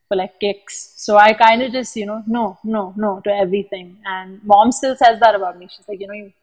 [0.07, 0.93] for like kicks.
[0.97, 3.97] So I kind of just, you know, no, no, no to everything.
[4.05, 5.67] And mom still says that about me.
[5.69, 6.33] She's like, you know, you,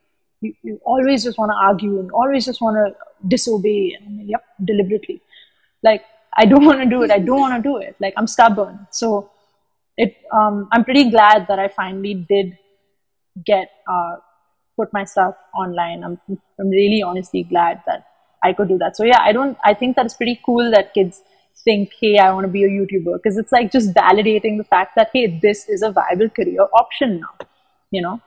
[0.41, 2.95] you, you always just want to argue and always just want to
[3.27, 3.97] disobey.
[3.99, 5.21] And I'm like, yep, deliberately.
[5.83, 6.05] Like,
[6.37, 7.11] I don't want to do it.
[7.11, 7.97] I don't want to do it.
[8.01, 8.87] Like, I'm stubborn.
[8.91, 9.31] So
[9.97, 12.57] it, um, I'm pretty glad that I finally did
[13.45, 14.17] get uh,
[14.81, 16.05] put my stuff online.
[16.05, 16.19] I'm
[16.61, 18.07] I'm really honestly glad that
[18.43, 18.97] I could do that.
[18.97, 19.59] So yeah, I don't.
[19.65, 21.23] I think that it's pretty cool that kids
[21.65, 24.93] think, hey, I want to be a YouTuber because it's like just validating the fact
[24.97, 27.47] that hey, this is a viable career option now.
[27.91, 28.21] You know.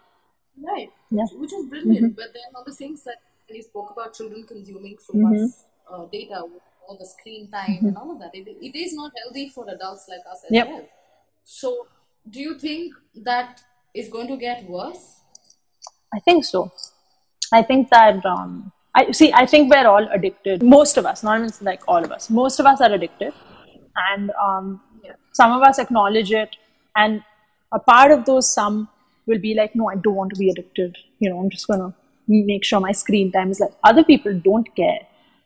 [0.72, 0.89] Right.
[1.10, 1.26] Yeah.
[1.36, 2.16] Which is brilliant.
[2.16, 3.16] But then on the same side,
[3.47, 5.22] when you spoke about children consuming so Mhm.
[5.22, 5.51] much
[5.91, 6.41] uh, data,
[6.88, 10.06] all the screen time and all of that, it, it is not healthy for adults
[10.08, 10.68] like us as Yep.
[10.68, 10.88] well.
[11.43, 11.88] So,
[12.30, 13.62] do you think that
[13.93, 15.22] is going to get worse?
[16.14, 16.72] I think so.
[17.51, 19.32] I think that um, I see.
[19.34, 20.64] I think we're all addicted.
[20.64, 22.30] Most of us, not even like all of us.
[22.30, 23.34] Most of us are addicted,
[24.11, 24.82] and um,
[25.34, 26.55] some of us acknowledge it,
[26.95, 27.24] and
[27.72, 28.88] a part of those some
[29.26, 30.97] will be like, no, I don't want to be addicted.
[31.20, 31.93] You know, I'm just gonna
[32.28, 33.72] make sure my screen time is like.
[33.84, 34.99] Other people don't care,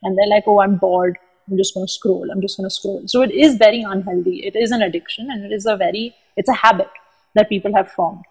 [0.03, 1.17] and they're like, oh, I'm bored.
[1.49, 2.29] I'm just gonna scroll.
[2.31, 3.03] I'm just gonna scroll.
[3.07, 4.39] So it is very unhealthy.
[4.45, 6.89] It is an addiction, and it is a very it's a habit
[7.35, 8.25] that people have formed.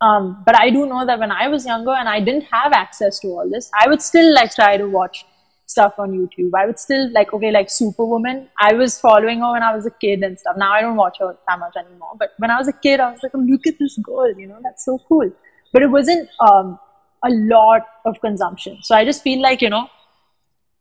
[0.00, 3.20] Um, but I do know that when I was younger and I didn't have access
[3.20, 5.24] to all this, I would still like try to watch
[5.66, 6.50] stuff on YouTube.
[6.56, 8.48] I would still like okay, like Superwoman.
[8.60, 10.56] I was following her when I was a kid and stuff.
[10.56, 12.12] Now I don't watch her that much anymore.
[12.18, 14.46] But when I was a kid, I was like, oh, look at this girl, you
[14.46, 15.30] know, that's so cool.
[15.72, 16.78] But it wasn't um,
[17.24, 18.78] a lot of consumption.
[18.82, 19.88] So I just feel like you know,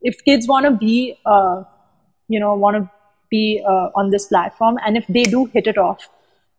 [0.01, 1.64] if kids want to be, uh,
[2.28, 2.89] you know, want to
[3.30, 6.09] be uh, on this platform, and if they do hit it off,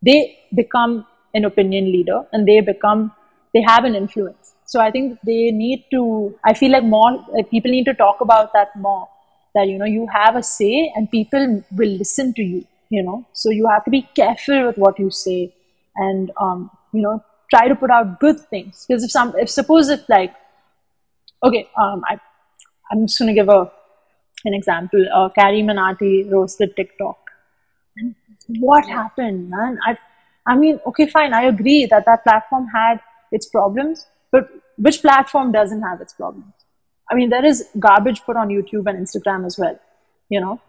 [0.02, 3.12] they become an opinion leader and they become
[3.52, 4.54] they have an influence.
[4.66, 6.02] So i think they need to
[6.44, 9.08] i feel like more like people need to talk about that more
[9.54, 13.26] that you know you have a say and people will listen to you you know.
[13.32, 15.54] So you have to be careful with what you say
[15.96, 18.84] and um, you know try to put out good things.
[18.86, 20.34] Because if some if suppose if like
[21.42, 22.18] okay um, I,
[22.90, 23.70] i'm just going to give a
[24.44, 27.18] an example uh, CarryMinati roasted TikTok.
[27.96, 28.14] And
[28.60, 29.78] what happened man?
[29.86, 29.96] I
[30.46, 33.00] i mean okay fine i agree that that platform had
[33.32, 36.52] its problems but which platform doesn't have its problems?
[37.08, 39.78] I mean there is garbage put on youtube and instagram as well
[40.28, 40.60] you know?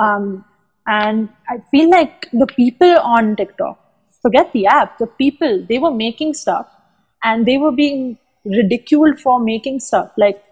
[0.00, 0.44] Um,
[0.86, 3.78] and i feel like the people on tiktok
[4.22, 6.66] forget the app the people they were making stuff
[7.22, 10.12] and they were being ridiculed for making stuff.
[10.16, 10.42] Like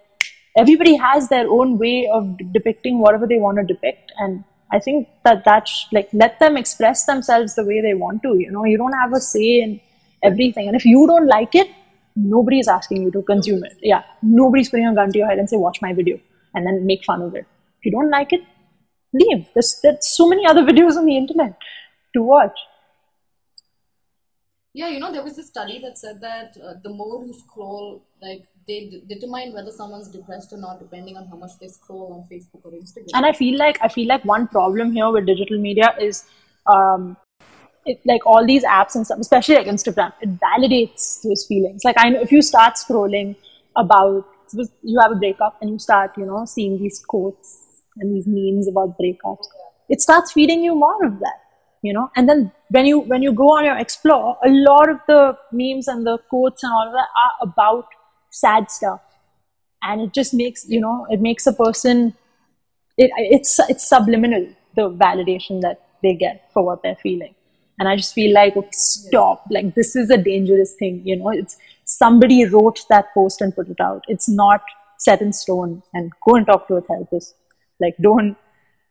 [0.56, 5.08] everybody has their own way of depicting whatever they want to depict and i think
[5.24, 8.64] that that's like let them express themselves the way they want to you know?
[8.64, 9.80] You don't have a say in
[10.22, 10.68] everything.
[10.68, 11.70] And if you don't like it
[12.14, 13.76] nobody is asking you to consume it.
[13.80, 14.02] Yeah.
[14.22, 16.18] Nobody's putting a gun to your head and say watch my video
[16.54, 17.46] and then make fun of it.
[17.78, 18.42] If you don't like it
[19.12, 19.46] leave.
[19.54, 21.56] There's, there's so many other videos on the internet
[22.14, 22.58] to watch.
[24.74, 28.04] Yeah, you know, there was a study that said that uh, the more you scroll,
[28.22, 32.22] like they determine whether someone's depressed or not, depending on how much they scroll on
[32.30, 33.08] Facebook or Instagram.
[33.14, 36.24] and i feel like i feel like one problem here with digital media is
[36.66, 37.16] um
[37.84, 41.96] it, like all these apps and stuff especially like instagram it validates those feelings like
[41.98, 43.34] i know if you start scrolling
[43.76, 44.26] about
[44.82, 48.68] you have a breakup and you start you know seeing these quotes and these memes
[48.68, 49.46] about breakups
[49.88, 51.40] it starts feeding you more of that
[51.82, 55.00] you know and then when you when you go on your explore a lot of
[55.08, 57.86] the memes and the quotes and all of that are about
[58.32, 59.02] sad stuff.
[59.82, 62.14] And it just makes you know it makes a person
[62.98, 67.34] it, it's it's subliminal the validation that they get for what they're feeling.
[67.78, 69.46] And i just feel like okay, stop.
[69.50, 71.30] Like this is a dangerous thing you know?
[71.30, 74.04] It's somebody wrote that post and put it out.
[74.08, 74.62] It's not
[74.98, 75.82] set in stone.
[75.94, 77.34] And go and talk to a therapist.
[77.80, 78.36] Like don't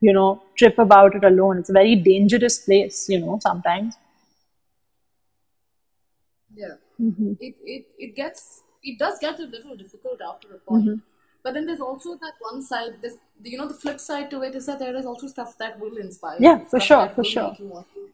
[0.02, 1.60] you know trip about it alone.
[1.60, 3.96] It's a very dangerous place you know sometimes.
[6.54, 6.76] Yeah.
[7.00, 7.38] Mhm.
[7.39, 10.86] It, it it gets it does get a little difficult after a point.
[10.86, 11.02] Mhm.
[11.44, 14.56] But then there's also that one side, this you know, the flip side to it
[14.56, 17.50] is that there is also stuff that will inspire Yeah, you, for sure, for sure.
[17.50, 18.10] make you want to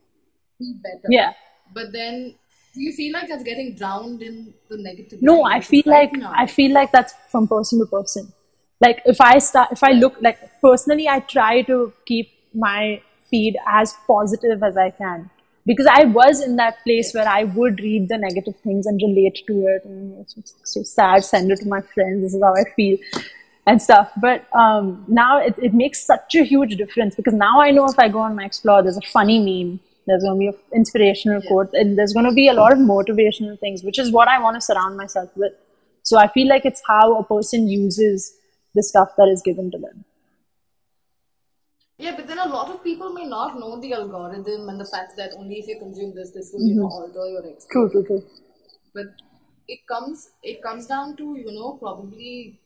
[0.59, 1.07] be better.
[1.09, 1.33] yeah
[1.73, 2.35] But then
[2.73, 5.21] do you feel like that's getting drowned in the negativity?
[5.21, 6.31] no i feel right like now?
[6.35, 8.31] i feel like that's from person to person
[8.85, 13.01] like if i start if i look like personally i try to keep my
[13.31, 15.29] feed as positive as i can
[15.67, 19.41] because i was in that place where i would read the negative things and relate
[19.47, 19.85] to it.
[19.85, 22.23] And it's so, sad send it to my friends.
[22.23, 22.97] This is how i feel
[23.67, 24.09] and stuff.
[24.21, 27.99] But um, now it, it makes such a huge difference because now i know if
[27.99, 29.79] i go on my explore there's a funny meme.
[30.07, 32.79] There's going to be an inspirational quote and there's going to be a lot of
[32.79, 35.53] motivational things which is what i want to surround myself with.
[36.03, 38.33] So i feel like it's how a person uses
[38.73, 40.05] the stuff that is given to them
[41.99, 45.13] Yeah, but then a lot of people may not know the algorithm and the fact
[45.17, 47.67] that only if you consume this, this will, you know, alter your experience.
[47.71, 48.23] true true true
[48.93, 49.07] But
[49.67, 52.59] it comes it comes down to, you know, probably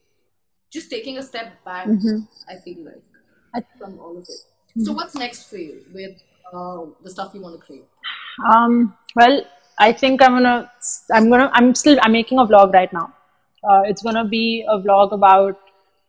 [0.71, 1.87] just taking a step back,
[2.49, 3.03] I feel like,
[3.55, 4.83] I- from all of it.
[4.85, 6.21] So what's next for you with
[6.53, 7.85] uh, the stuff you want to create?
[8.53, 9.41] Um, well,
[9.77, 10.71] I think I'm gonna,
[11.13, 13.13] I'm gonna, I'm still, I'm making a vlog right now.
[13.63, 15.59] Uh, it's gonna be a vlog about,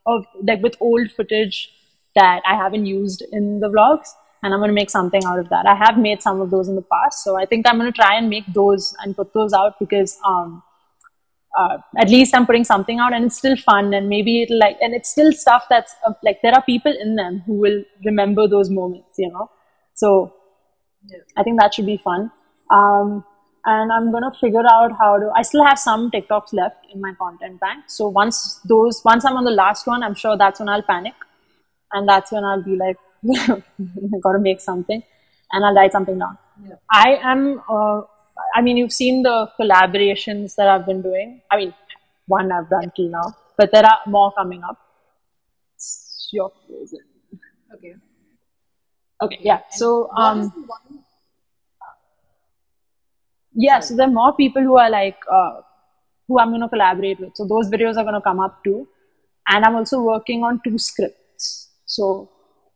[0.06, 1.70] of like with old footage
[2.14, 4.08] that I haven't used in the vlogs,
[4.42, 5.66] and I'm gonna make something out of that.
[5.66, 8.16] I have made some of those in the past, so I think I'm gonna try
[8.16, 10.62] and make those and put those out because um,
[11.58, 14.78] uh, at least I'm putting something out and it's still fun and maybe it'll like
[14.80, 18.48] and it's still stuff that's uh, like there are people in them who will remember
[18.48, 19.50] those moments, you know.
[19.94, 20.34] So
[21.36, 22.30] I think that should be fun.
[22.70, 23.24] Um,
[23.64, 25.30] and I'm gonna figure out how to.
[25.36, 27.84] I still have some TikToks left in my content bank.
[27.86, 31.14] So once those, once I'm on the last one, I'm sure that's when I'll panic,
[31.92, 32.96] and that's when I'll be like,
[33.38, 33.62] I
[34.22, 35.02] gotta make something,
[35.52, 36.38] and I'll write something down.
[36.66, 36.74] Yeah.
[36.90, 37.62] I am.
[37.68, 38.02] Uh,
[38.54, 41.40] I mean, you've seen the collaborations that I've been doing.
[41.50, 41.74] I mean,
[42.26, 44.78] one I've done till now, but there are more coming up.
[46.32, 47.00] You're frozen.
[47.74, 47.94] Okay.
[49.20, 49.60] Okay, yeah.
[49.70, 51.04] So, um, one?
[53.54, 55.60] yeah, so there are more people who are like, uh,
[56.26, 57.36] who I'm going to collaborate with.
[57.36, 58.88] So those videos are going to come up too.
[59.48, 61.18] And I'm also working on two scripts.
[61.94, 62.30] So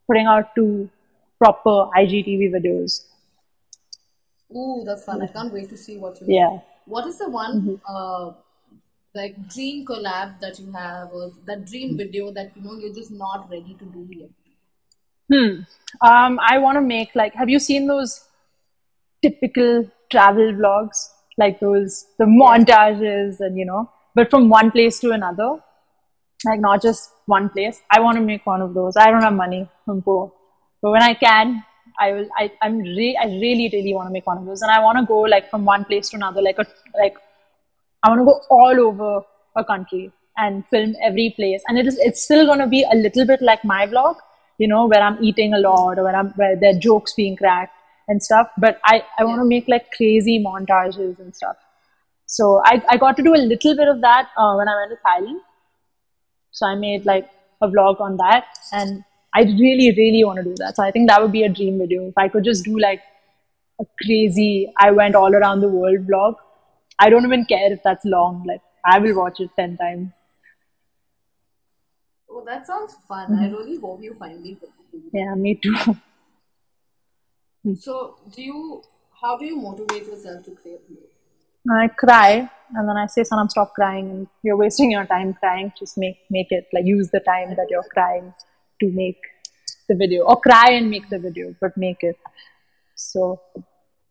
[0.06, 0.90] putting out two
[1.38, 3.04] proper IGTV videos.
[4.54, 5.22] Ooh, that's fun.
[5.22, 6.26] I can't wait to see what you.
[6.28, 6.58] Yeah.
[6.84, 8.32] What is the one uh,
[9.14, 13.10] like dream collab that you have, or that dream video that you know you're just
[13.10, 14.30] not ready to do yet?
[15.32, 15.62] Hmm.
[16.06, 18.28] Um, I want to make like, have you seen those
[19.22, 21.08] typical travel vlogs?
[21.38, 25.58] Like those, the montages and, you know, but from one place to another.
[26.44, 27.80] Like not just one place.
[27.90, 28.96] I want to make one of those.
[28.96, 29.68] I don't have money.
[29.86, 31.64] But when I can,
[31.98, 34.62] I will, I, I'm re- I really, really want to make one of those.
[34.62, 36.66] And I want to go like from one place to another, like a,
[36.98, 37.16] like,
[38.02, 39.24] I want to go all over
[39.56, 41.62] a country and film every place.
[41.66, 44.16] And it is, it's still going to be a little bit like my vlog,
[44.58, 47.36] you know, where I'm eating a lot or where I'm, where there are jokes being
[47.36, 47.72] cracked
[48.08, 48.50] and stuff.
[48.58, 51.56] But I, I want to make like crazy montages and stuff.
[52.26, 54.90] So I, I got to do a little bit of that uh, when I went
[54.90, 55.38] to Thailand.
[56.56, 57.28] So I made like
[57.60, 59.04] a vlog on that and
[59.34, 60.76] I really, really want to do that.
[60.76, 62.08] So I think that would be a dream video.
[62.08, 63.02] If I could just do like
[63.78, 66.36] a crazy, I went all around the world vlog.
[66.98, 68.42] I don't even care if that's long.
[68.46, 70.12] Like I will watch it 10 times.
[72.30, 73.34] Oh, that sounds fun.
[73.34, 73.54] I mm-hmm.
[73.54, 75.76] really hope you finally to do Yeah, me too.
[77.74, 78.82] So, do you?
[79.20, 81.00] How do you motivate yourself to create more?
[81.70, 84.10] I cry and then I say, Sanam, stop crying.
[84.10, 85.72] And you're wasting your time crying.
[85.78, 88.32] Just make, make it like use the time that you're crying
[88.80, 89.18] to make
[89.88, 92.18] the video or cry and make the video, but make it.
[92.94, 93.40] So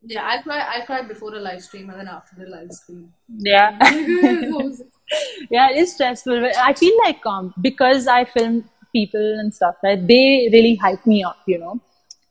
[0.01, 0.60] Yeah, I cry.
[0.60, 3.12] I cry before the live stream and then after the live stream.
[3.30, 3.78] yeah.
[5.49, 6.41] yeah, it is stressful.
[6.41, 10.06] But I feel like um, because I film people and stuff, right?
[10.08, 11.82] They really hype me up, you know.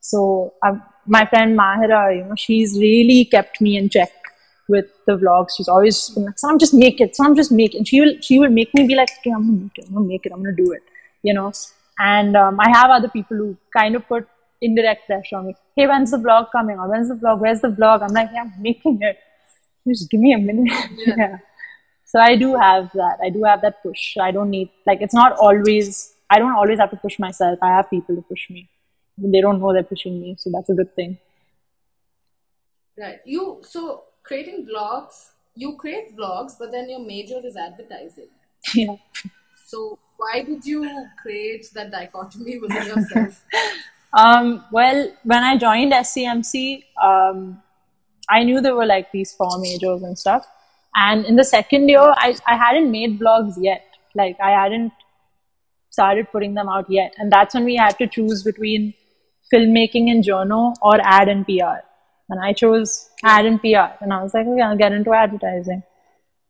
[0.01, 4.13] So um, my friend Mahira, you know, she's really kept me in check
[4.69, 5.51] with the vlogs.
[5.57, 7.17] She's always been like, "Sam, just make it.
[7.17, 9.47] Sam, just make it." And she will, she will make me be like, "Okay, I'm
[9.47, 9.87] gonna make it.
[9.87, 10.33] I'm gonna make it.
[10.33, 10.83] I'm gonna do it,"
[11.23, 11.53] you know.
[11.99, 14.29] And um, I have other people who kind of put
[14.61, 15.57] indirect pressure on me.
[15.77, 16.79] Hey, when's the vlog coming?
[16.79, 17.41] Or when's the vlog?
[17.41, 18.03] Where's the vlog?
[18.03, 19.19] I'm like, yeah, I'm making it.
[19.87, 20.73] Just give me a minute.
[21.07, 21.39] yeah.
[22.07, 23.19] So I do have that.
[23.23, 24.17] I do have that push.
[24.17, 26.15] I don't need like it's not always.
[26.31, 27.59] I don't always have to push myself.
[27.63, 28.69] I have people to push me.
[29.19, 31.19] They don't know they're pushing me, so that's a good thing.
[32.99, 33.19] Right.
[33.25, 35.31] You so creating vlogs.
[35.55, 38.29] You create vlogs, but then your major is advertising.
[38.75, 38.97] yeah.
[39.67, 43.43] So why did you create that dichotomy within yourself?
[44.17, 47.63] Um, well, when I joined SCMC, um,
[48.29, 50.47] I knew there were like these four majors and stuff.
[50.95, 53.85] And in the second year, I, I hadn't made vlogs yet.
[54.15, 54.93] Like I hadn't
[55.91, 57.15] started putting them out yet.
[57.19, 58.95] And that's when we had to choose between
[59.53, 61.83] filmmaking and journal or ad and PR.
[62.29, 64.03] And I chose ad and PR.
[64.03, 65.83] And I was like, okay, I'll get into advertising.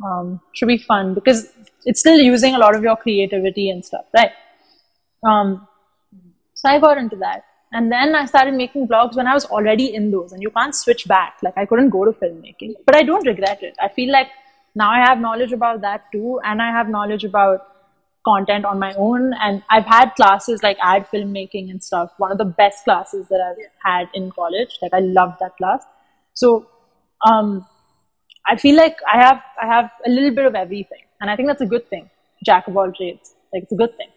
[0.05, 1.49] Um, should be fun because
[1.85, 4.33] it's still using a lot of your creativity and stuff, right?
[5.27, 5.67] Um,
[6.55, 7.45] so I got into that.
[7.73, 10.75] And then I started making blogs when I was already in those, and you can't
[10.75, 11.39] switch back.
[11.43, 13.77] Like, I couldn't go to filmmaking, but I don't regret it.
[13.81, 14.29] I feel like
[14.77, 17.67] now I have knowledge about that too, and I have knowledge about
[18.25, 19.33] content on my own.
[19.41, 22.13] And I've had classes like ad filmmaking and stuff.
[22.19, 24.79] One of the best classes that I've had in college.
[24.83, 25.85] Like, I loved that class.
[26.35, 26.67] So,
[27.27, 27.67] um,
[28.47, 31.49] I feel like I have I have a little bit of everything, and I think
[31.49, 32.11] that's a good thing.
[32.45, 34.09] Jack of all trades, like it's a good thing.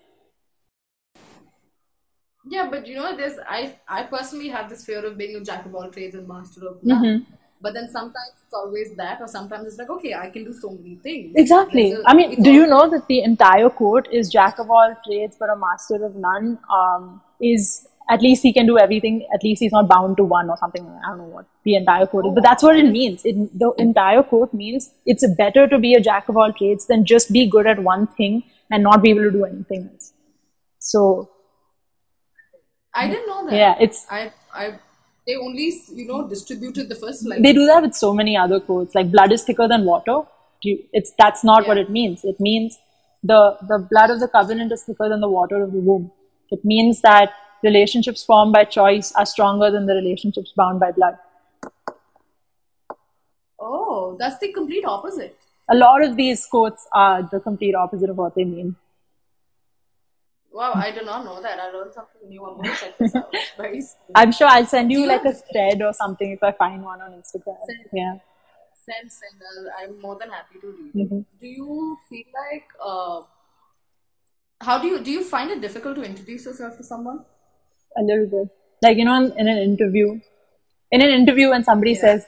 [2.50, 5.66] yeah, but you know, there's I I personally have this fear of being a jack
[5.66, 7.26] of all trades and master of none.
[7.60, 10.72] But then sometimes it's always that, or sometimes it's like, okay, I can do so
[10.72, 11.34] many things.
[11.36, 11.92] Exactly.
[11.92, 15.38] A- I mean, do you know that the entire quote is "Jack of all trades,
[15.40, 16.60] but a master of none"?
[16.72, 19.28] Um, is at least he can do everything.
[19.34, 20.86] At least he's not bound to one or something.
[20.88, 23.26] I don't know what the entire quote is, but that's what it means.
[23.26, 27.06] It, the entire quote means it's better to be a jack of all trades than
[27.06, 30.14] just be good at one thing and not be able to do anything else.
[30.80, 31.32] So
[32.94, 33.56] I didn't know that.
[33.56, 34.80] yeah, it's I, I,
[35.28, 37.42] they only, you know, distributed the first line.
[37.42, 40.22] they do that with so many other quotes like blood is thicker than water.
[40.64, 42.24] You, it's that's not what it means.
[42.24, 42.80] It means
[43.24, 46.12] the the blood of the covenant is thicker than the water of the womb.
[46.50, 51.18] It means that relationships formed by choice are stronger than the relationships bound by blood.
[53.60, 55.38] Oh, that's the complete opposite.
[55.76, 58.76] a lot of these quotes are the complete opposite of what they mean
[60.58, 61.60] Wow, I did not know that.
[61.64, 62.44] I learned something new.
[62.46, 63.34] I'm going to check this out.
[63.58, 63.82] Very
[64.22, 67.02] i'm sure i'll send you Do like a thread or something if i find one
[67.06, 67.90] on instagram Send.
[68.00, 68.14] yeah
[68.88, 69.42] Send, send.
[69.50, 71.24] I'll, I'm more than happy to read Mhm.
[71.42, 73.18] Do you feel like, uh,
[74.68, 77.20] how do you, do you find it difficult to introduce yourself to someone?
[78.00, 78.48] a little bit.
[78.86, 80.08] Like, you know, in, in an interview,
[80.92, 82.02] in an interview, when somebody Yeah.
[82.06, 82.26] says,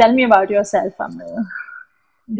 [0.00, 1.46] Tell me about yourself, I'm like,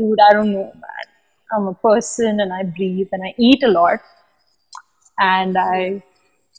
[0.01, 1.07] Dude, I don't know, man.
[1.53, 4.01] I'm a person and I breathe and I eat a lot
[5.19, 6.03] and I.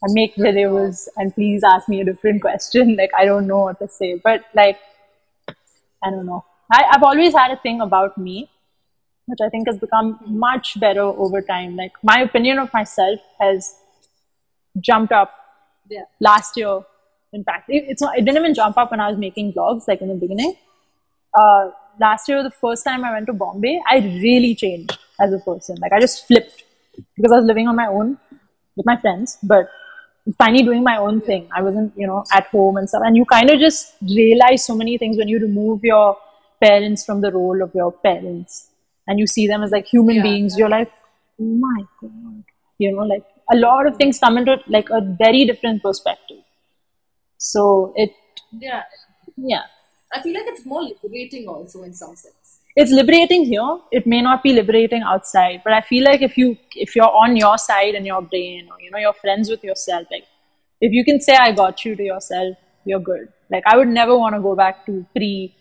[0.04, 2.96] I make videos and please ask me a different question.
[2.96, 4.22] Like I don't know what to say.
[4.24, 4.78] But like
[6.04, 6.46] I don't know.
[6.72, 8.50] I, I've always had a thing about me,
[9.26, 11.76] which I think has become much better over time.
[11.76, 13.76] Like my opinion of myself has
[14.80, 15.34] jumped up
[15.90, 16.04] Yeah.
[16.20, 16.82] last year.
[17.34, 19.88] In fact, it, it's not, it didn't even jump up when I was making vlogs,
[19.88, 20.56] like in the beginning.
[21.38, 25.40] Uh, last year, the first time I went to Bombay, I really changed as a
[25.40, 25.78] person.
[25.82, 26.64] Like I just flipped
[27.16, 28.18] because I was living on my own
[28.78, 29.70] with my friends, but
[30.38, 31.48] finally doing my own thing.
[31.56, 33.02] I wasn't, you know, at home and stuff.
[33.06, 36.18] And you kind of just realize so many things when you remove your
[36.64, 38.70] parents from the role of your parents
[39.08, 40.24] and you see them as like human Yeah.
[40.24, 40.58] beings.
[40.58, 40.92] You're like,
[41.40, 42.44] oh my god,
[42.78, 46.40] you know, like a lot of things come into like a very different perspective.
[47.38, 48.12] So it,
[48.52, 48.84] Yeah.
[49.38, 49.64] yeah,
[50.14, 52.57] I feel like it's more liberating also in some sense.
[52.80, 53.80] It's liberating here.
[53.92, 57.36] It may not be liberating outside, but I feel like if you if you're on
[57.36, 60.26] your side and your brain, or you know, you're friends with yourself, like
[60.80, 62.56] if you can say I got you to yourself,
[62.86, 63.30] you're good.
[63.50, 65.56] Like I would never want to go back to pre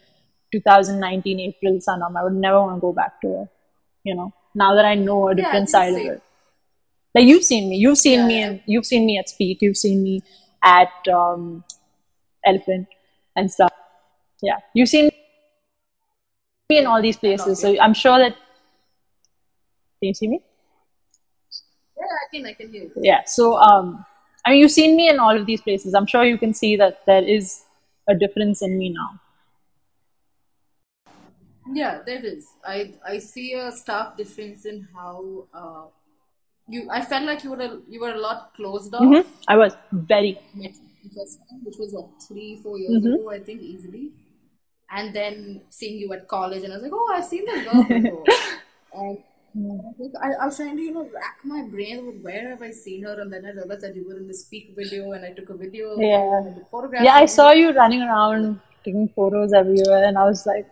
[0.53, 2.17] 2019 April Sanam.
[2.21, 3.49] I would never want to go back to it.
[4.05, 6.23] You know, now that I know a different it's side of it.
[7.15, 8.47] Like you've seen me, you've seen Yeah, me, yeah.
[8.47, 10.23] and you've seen me at Speak, you've seen me
[10.63, 11.65] at um,
[12.45, 12.89] Elephant
[13.35, 13.73] and stuff.
[14.43, 15.11] Yeah, you've seen
[16.69, 18.33] me in all these places, so I'm sure that.
[20.01, 20.43] Can you see me?
[21.97, 22.93] Yeah, I can, I can hear you.
[22.97, 23.23] Yeah.
[23.27, 24.05] So, um,
[24.45, 25.95] I mean, you've seen me in all of these places.
[25.95, 27.63] I'm sure you can see that there is
[28.09, 29.21] a difference in me now.
[31.73, 32.47] Yeah, there is.
[32.65, 35.87] I I see a stark difference in how uh,
[36.69, 36.89] you.
[36.91, 39.05] I felt like you were a, you were a lot closed off.
[39.05, 40.39] hmm I was very.
[40.55, 43.15] Met the first which was what three four years Mhm.
[43.15, 44.13] ago, I think easily.
[44.91, 47.83] And then seeing you at college, and I was like, oh, I've seen this girl
[47.89, 48.25] before.
[48.95, 49.19] and
[50.23, 53.05] I, I, was trying to you know rack my brain with where have I seen
[53.05, 55.51] her, and then I realized that you were in the speak video, and I took
[55.51, 55.99] a video.
[55.99, 56.53] Yeah.
[57.01, 57.29] I Yeah, I you.
[57.29, 60.67] saw you running around taking photos everywhere, and I was like,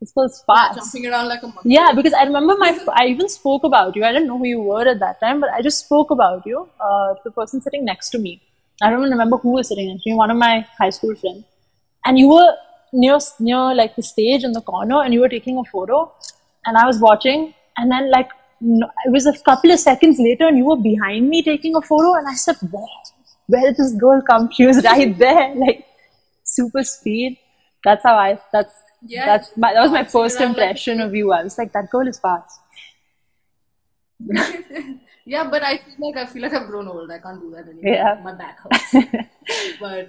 [0.00, 0.78] this was fast.
[0.78, 1.68] jumping around like a monkey.
[1.68, 4.04] Yeah, because I remember my, I even spoke about you.
[4.04, 6.68] I didn't know who you were at that time, but I just spoke about you
[6.80, 8.40] uh, to the person sitting next to me.
[8.82, 11.14] I don't even remember who was sitting next to me, one of my high school
[11.14, 11.44] friends.
[12.06, 12.56] And you were
[12.92, 16.12] near, near like the stage in the corner and you were taking a photo.
[16.66, 18.28] And I was watching, and then like,
[18.60, 22.12] it was a couple of seconds later, and you were behind me taking a photo.
[22.14, 22.84] And I said, Where?
[23.46, 24.50] Where did this girl come?
[24.52, 25.86] She was right there, like
[26.44, 27.38] super speed.
[27.82, 28.74] That's how I, that's,
[29.06, 31.32] Yeah, that's my, that was my first around like a impression of you.
[31.32, 32.60] I was like, that girl is fast.
[35.30, 37.08] Yeah, but I feel like I feel like I've grown old.
[37.08, 37.94] I can't do that anymore.
[37.94, 38.20] Yeah.
[38.24, 39.06] My back hurts.
[39.80, 40.08] but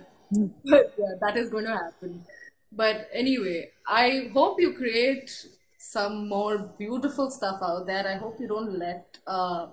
[0.66, 2.24] but yeah, that is going to happen.
[2.72, 5.46] But anyway, I hope you create
[5.78, 8.08] some more beautiful stuff out there.
[8.08, 9.68] I hope you don't let uh,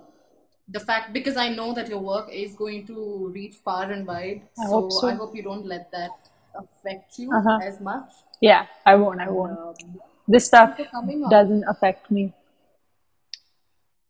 [0.67, 4.41] the fact because I know that your work is going to reach far and wide.
[4.61, 5.07] I hope so.
[5.07, 6.11] I hope you don't let that
[6.55, 7.59] affect you Uh-huh.
[7.63, 8.09] as much.
[8.41, 9.21] Yeah, I won't.
[9.21, 9.57] I won't.
[9.57, 11.29] Um, This stuff for coming on.
[11.29, 12.33] doesn't affect me.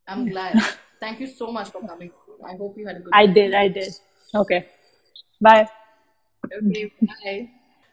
[0.08, 0.58] I'm glad.
[1.00, 2.12] Thank you so much for coming.
[2.44, 3.34] I hope you had a good I time.
[3.34, 3.54] did.
[3.54, 3.94] I did.
[4.34, 4.68] Okay.
[5.40, 5.70] Bye.
[6.52, 6.92] Okay,
[7.24, 7.50] bye.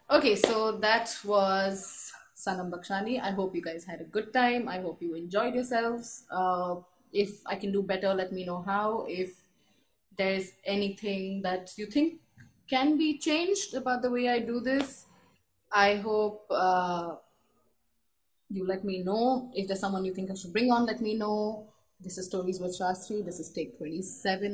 [0.09, 3.21] Okay, so that was Sanam Bakshani.
[3.21, 4.69] I hope you guys had a good time.
[4.69, 6.23] I hope you enjoyed yourselves.
[6.31, 6.75] Uh,
[7.11, 9.05] if I can do better, let me know how.
[9.09, 9.35] If
[10.17, 12.21] there's anything that you think
[12.69, 15.07] can be changed about the way I do this,
[15.73, 17.15] I hope uh,
[18.49, 19.51] you let me know.
[19.53, 21.67] If there's someone you think I should bring on, let me know.
[21.99, 23.25] This is Stories with Shastri.
[23.25, 24.53] This is take 27.